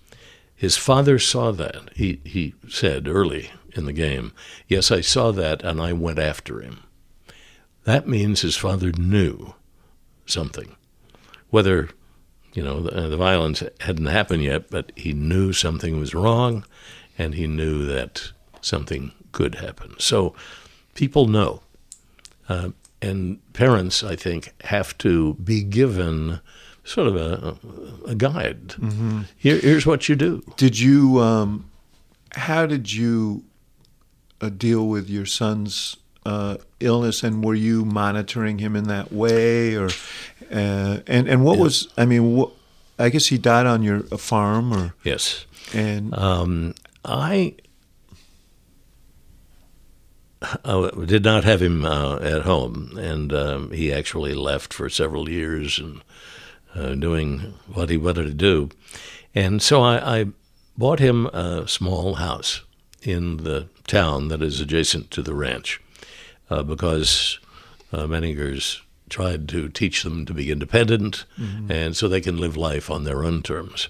[0.55, 1.91] His father saw that.
[1.95, 4.33] He, he said early in the game,
[4.67, 6.79] Yes, I saw that, and I went after him.
[7.83, 9.53] That means his father knew
[10.25, 10.75] something.
[11.51, 11.89] Whether,
[12.57, 16.65] you know, the, the violence hadn't happened yet, but he knew something was wrong,
[17.15, 18.31] and he knew that
[18.61, 19.93] something could happen.
[19.99, 20.33] So
[20.95, 21.61] people know.
[22.49, 26.39] Uh, and parents, I think, have to be given
[26.83, 27.57] sort of a,
[28.07, 28.73] a guide.
[29.37, 30.41] Here, here's what you do.
[30.55, 31.19] Did you?
[31.21, 31.69] Um,
[32.31, 33.43] how did you
[34.41, 39.75] uh, deal with your son's uh, illness, and were you monitoring him in that way,
[39.75, 39.89] or
[40.51, 41.87] uh, and and what was?
[41.97, 42.51] I mean, what,
[42.99, 45.45] I guess he died on your a farm, or Yes.
[45.73, 46.73] and Um,
[47.05, 47.55] I
[50.63, 55.29] uh, did not have him uh, at home, and um, he actually left for several
[55.29, 56.03] years and
[56.75, 58.69] uh, doing what he wanted to do.
[59.33, 60.25] And so I, I
[60.77, 62.61] bought him a small house
[63.01, 65.81] in the town that is adjacent to the ranch
[66.49, 67.39] uh, because
[67.91, 71.25] uh, Menningers tried to teach them to be independent
[71.69, 73.89] and so they can live life on their own terms.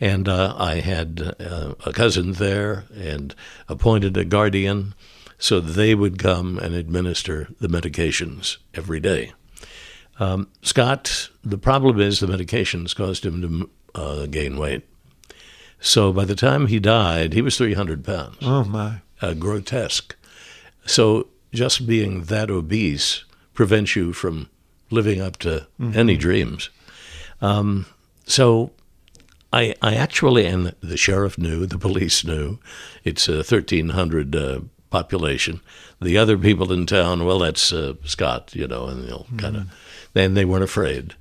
[0.00, 3.34] And uh, I had uh, a cousin there and
[3.68, 4.94] appointed a guardian
[5.38, 9.32] so they would come and administer the medications every day.
[10.18, 14.82] Um, Scott, the problem is the medications caused him to uh, gain weight.
[15.78, 20.16] So by the time he died, he was 300 pounds oh my, uh, grotesque.
[20.86, 23.24] So just being that obese
[23.56, 24.48] prevents you from
[24.90, 26.70] living up to any dreams.
[27.40, 27.86] Um,
[28.26, 28.70] so
[29.52, 32.58] I, I actually, and the sheriff knew, the police knew,
[33.04, 35.60] it's a 1,300 uh, population.
[36.00, 39.62] The other people in town, well, that's uh, Scott, you know, and they'll kind of,
[40.12, 41.14] then they weren't afraid.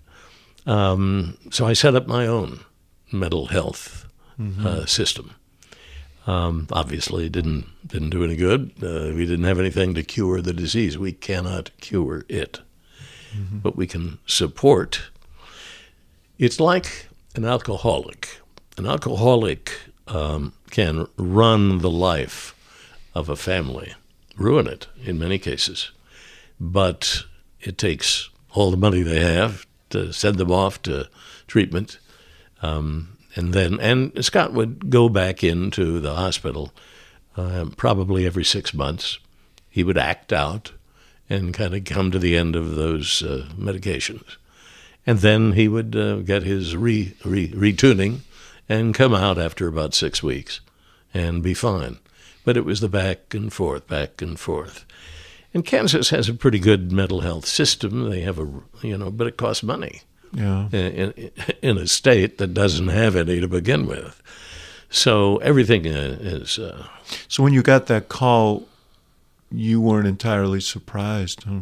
[0.68, 2.60] Um, so I set up my own
[3.12, 4.06] mental health
[4.66, 5.32] uh, system.
[6.28, 8.72] Um, obviously, it didn't didn't do any good.
[8.82, 10.98] Uh, we didn't have anything to cure the disease.
[10.98, 12.62] We cannot cure it,
[13.52, 15.04] but we can support.
[16.40, 18.40] It's like an alcoholic.
[18.78, 19.72] An alcoholic
[20.08, 22.54] um, can run the life
[23.14, 23.94] of a family,
[24.36, 25.92] ruin it in many cases,
[26.60, 27.24] but
[27.62, 31.08] it takes all the money they have to send them off to
[31.48, 32.00] treatment.
[32.62, 36.72] Um, and then, and Scott would go back into the hospital
[37.36, 39.20] uh, probably every six months.
[39.70, 40.72] He would act out
[41.30, 44.38] and kind of come to the end of those uh, medications.
[45.06, 48.20] And then he would uh, get his re, re, retuning
[48.70, 50.62] and come out after about six weeks
[51.14, 51.98] and be fine.
[52.46, 54.86] But it was the back and forth, back and forth.
[55.54, 58.10] And Kansas has a pretty good mental health system.
[58.10, 58.48] They have a,
[58.82, 60.02] you know, but it costs money
[60.36, 60.70] yeah.
[60.72, 61.32] in,
[61.62, 64.22] in, a state that doesn't have any to begin with.
[64.90, 66.88] So everything is, uh,
[67.28, 68.68] So when you got that call,
[69.52, 71.62] you weren't entirely surprised, huh?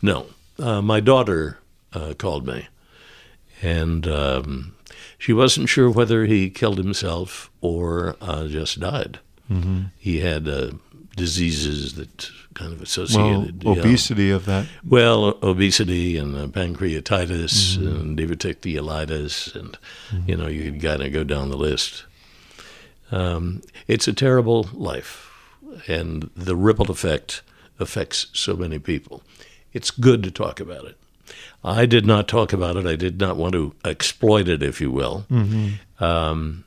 [0.00, 0.26] no.
[0.58, 1.58] Uh, my daughter
[1.92, 2.68] uh, called me,
[3.60, 4.74] and um,
[5.18, 9.18] she wasn't sure whether he killed himself or uh, just died.
[9.50, 9.84] Mm-hmm.
[9.98, 10.72] He had uh,
[11.14, 13.64] diseases that kind of associated.
[13.64, 13.72] know.
[13.72, 14.66] obesity of that.
[14.84, 19.78] Well, obesity and uh, pancreatitis and diverticulitis, and
[20.26, 22.04] you know, you could kind of go down the list.
[23.12, 25.30] Um, it's a terrible life,
[25.86, 27.42] and the ripple effect
[27.78, 29.22] affects so many people.
[29.72, 30.96] It's good to talk about it.
[31.62, 32.86] I did not talk about it.
[32.86, 35.26] I did not want to exploit it, if you will.
[36.00, 36.64] Um,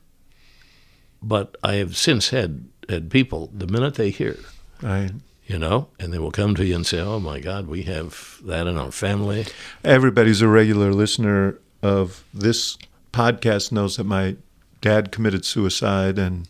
[1.22, 4.38] but I have since had had people the minute they hear
[4.82, 5.12] I,
[5.50, 8.38] you know, and they will come to you and say, "Oh my God, we have
[8.46, 9.46] that in our family."
[9.84, 12.78] everybody's a regular listener of this
[13.12, 14.36] podcast knows that my
[14.82, 16.48] dad committed suicide and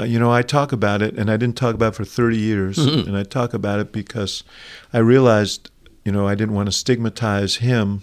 [0.00, 2.36] uh, you know i talk about it and i didn't talk about it for 30
[2.36, 4.44] years and i talk about it because
[4.92, 5.70] i realized
[6.04, 8.02] you know i didn't want to stigmatize him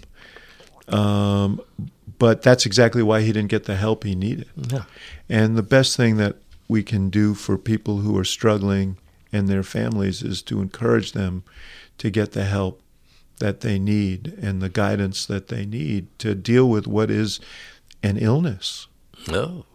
[0.88, 1.60] um,
[2.18, 4.84] but that's exactly why he didn't get the help he needed Yeah.
[5.28, 6.36] and the best thing that
[6.68, 8.96] we can do for people who are struggling
[9.34, 11.42] and their families is to encourage them
[11.98, 12.80] to get the help
[13.40, 17.40] that they need and the guidance that they need to deal with what is
[18.02, 18.86] an illness.
[19.28, 19.66] No.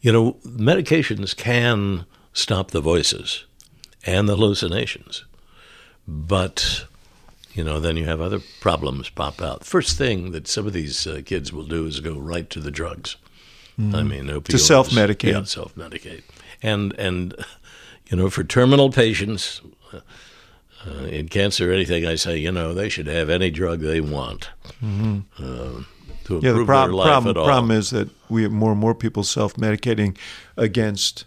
[0.00, 3.44] You know, medications can stop the voices
[4.04, 5.24] and the hallucinations,
[6.06, 6.84] but
[7.52, 9.64] you know, then you have other problems pop out.
[9.64, 12.70] First thing that some of these uh, kids will do is go right to the
[12.70, 13.16] drugs.
[13.78, 13.94] Mm.
[13.94, 14.44] I mean, opioids.
[14.44, 15.32] To self-medicate.
[15.32, 16.22] Yeah, self-medicate.
[16.62, 17.34] And, and,
[18.08, 19.60] you know, for terminal patients,
[19.92, 24.00] uh, in cancer or anything, I say, you know, they should have any drug they
[24.00, 24.50] want.
[24.82, 25.20] Mm-hmm.
[25.38, 25.82] Uh,
[26.24, 27.46] to improve yeah, the prob- their life problem, at all.
[27.46, 30.16] The problem is that we have more and more people self-medicating
[30.56, 31.24] against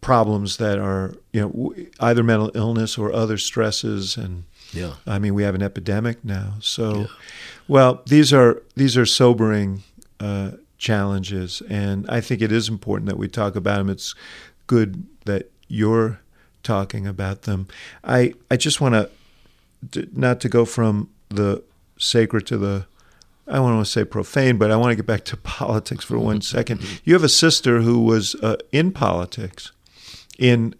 [0.00, 4.94] problems that are, you know, either mental illness or other stresses and yeah.
[5.06, 6.54] I mean, we have an epidemic now.
[6.60, 7.06] So, yeah.
[7.68, 9.82] well, these are these are sobering
[10.20, 13.88] uh, challenges, and I think it is important that we talk about them.
[13.88, 14.14] It's
[14.66, 16.20] good that you're
[16.62, 17.68] talking about them.
[18.04, 18.94] I I just want
[19.92, 21.62] to not to go from the
[21.98, 22.86] sacred to the
[23.46, 26.18] I don't want to say profane, but I want to get back to politics for
[26.18, 26.80] one second.
[27.04, 29.72] You have a sister who was uh, in politics
[30.38, 30.74] in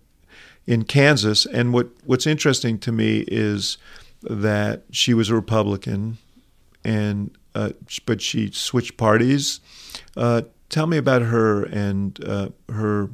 [0.68, 1.46] in Kansas.
[1.46, 3.78] And what, what's interesting to me is
[4.22, 6.18] that she was a Republican,
[6.84, 7.70] and uh,
[8.04, 9.60] but she switched parties.
[10.14, 13.08] Uh, tell me about her and uh, her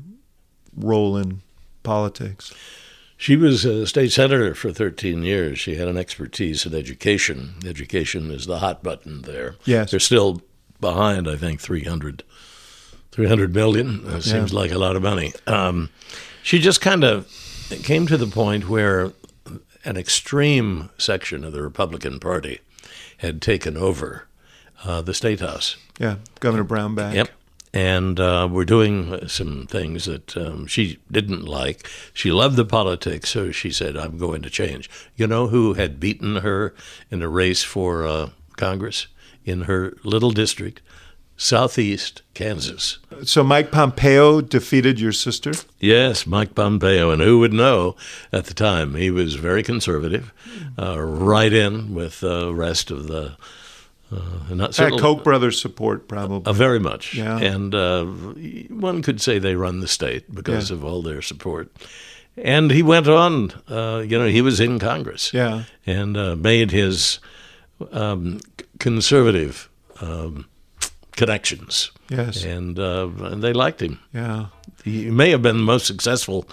[0.77, 1.43] role in
[1.83, 2.53] politics.
[3.17, 5.59] She was a state senator for 13 years.
[5.59, 7.55] She had an expertise in education.
[7.65, 9.55] Education is the hot button there.
[9.65, 9.91] Yes.
[9.91, 10.43] They're still
[10.81, 12.25] behind, I think, 300,
[13.13, 14.05] 300 million.
[14.05, 14.59] That seems yeah.
[14.59, 15.33] like a lot of money.
[15.47, 15.91] Um,
[16.43, 17.29] she just kind of
[17.83, 19.13] came to the point where
[19.85, 22.61] an extreme section of the Republican Party
[23.19, 24.27] had taken over
[24.85, 25.77] uh, the state house.
[25.99, 27.15] Yeah, Governor Brownback.
[27.15, 27.31] Yep.
[27.75, 31.91] And uh, we're doing some things that um, she didn't like.
[32.13, 34.89] She loved the politics, so she said, I'm going to change.
[35.17, 36.73] You know who had beaten her
[37.11, 39.09] in a race for uh, Congress
[39.45, 40.83] in her little district?
[41.37, 42.99] southeast Kansas.
[43.25, 45.53] So Mike Pompeo defeated your sister?
[45.81, 47.11] Yes, Mike Pompeo.
[47.11, 47.97] And who would know
[48.33, 48.95] at the time?
[48.95, 50.33] He was very conservative,
[50.79, 53.37] uh, right in with the rest of the.
[54.15, 56.49] Uh, not Had Koch brothers support, probably.
[56.49, 57.15] Uh, very much.
[57.15, 57.39] Yeah.
[57.39, 60.77] And uh, one could say they run the state because yeah.
[60.77, 61.71] of all their support.
[62.37, 65.33] And he went on, uh, you know, he was in Congress.
[65.33, 65.65] Yeah.
[65.87, 67.21] And uh, made his
[67.93, 68.41] um,
[68.79, 69.69] conservative.
[70.01, 70.47] Um,
[71.17, 71.91] connections.
[72.09, 74.01] Yes, and, uh, and they liked him.
[74.13, 74.47] Yeah,
[74.85, 76.49] he may have been the most successful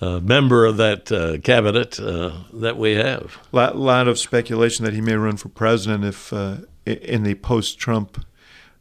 [0.00, 3.38] uh, member of that uh, cabinet uh, that we have.
[3.52, 6.58] A lot, lot, of speculation that he may run for president if uh,
[6.94, 8.24] in the post-Trump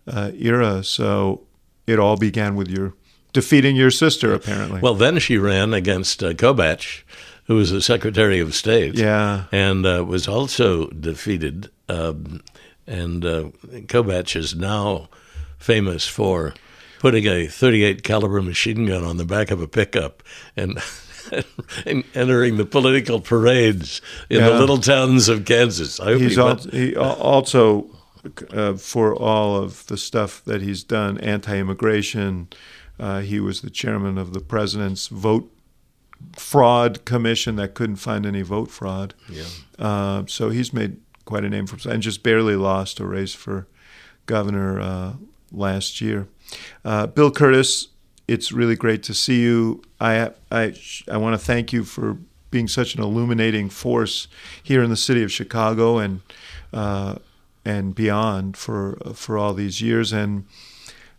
[0.08, 0.84] uh, era.
[0.84, 1.43] So
[1.86, 2.93] it all began with your
[3.34, 4.82] defeating your sister, apparently.
[4.82, 7.03] Well, then she ran against uh, Kobach,
[7.45, 8.95] who was the Secretary of State.
[8.95, 11.70] Yeah, and was also defeated.
[11.89, 12.41] Um,
[12.88, 13.49] and uh,
[13.88, 15.10] Kobach is now
[15.60, 16.53] famous for
[16.99, 20.24] putting a 38 caliber machine gun on the back of a pickup
[20.55, 20.80] and,
[21.86, 24.49] and entering the political parades in yeah.
[24.49, 25.99] the little towns of Kansas.
[25.99, 27.89] I he's he, al- he also
[28.51, 32.47] uh, for all of the stuff that he's done, anti-immigration.
[32.99, 35.51] Uh, he was the chairman of the president's vote
[36.36, 39.13] fraud commission that couldn't find any vote fraud.
[39.30, 39.43] Yeah.
[39.78, 43.34] Uh, so he's made quite a name for himself, and just barely lost a race
[43.34, 43.67] for
[44.25, 45.13] governor uh,
[45.51, 46.28] last year.
[46.84, 47.88] Uh, Bill Kurtis,
[48.28, 49.84] it's really great to see you.
[49.99, 50.73] I I
[51.11, 52.17] I want to thank you for
[52.49, 54.28] being such an illuminating force
[54.63, 56.21] here in the city of Chicago and
[56.73, 57.15] uh,
[57.68, 60.13] and beyond for for all these years.
[60.13, 60.45] And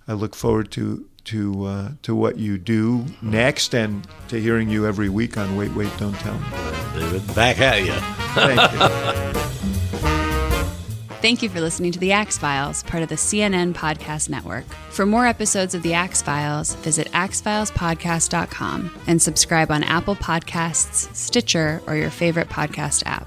[0.08, 4.86] I look forward to to uh, to what you do next and to hearing you
[4.86, 6.46] every week on Wait Wait Don't Tell Me.
[6.94, 7.92] David, back at you.
[8.34, 9.40] Thank you.
[11.20, 14.64] Thank you for listening to The Axe Files, part of the CNN Podcast Network.
[14.90, 21.82] For more episodes of The Axe Files, visit axefilespodcast.com and subscribe on Apple Podcasts, Stitcher,
[21.88, 23.26] or your favorite podcast app.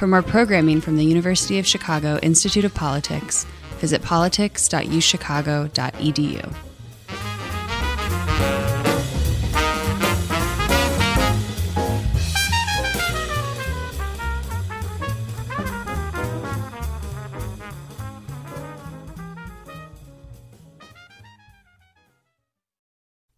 [0.00, 3.44] For more programming from the University of Chicago Institute of Politics,
[3.80, 6.69] visit politics.uchicago.edu.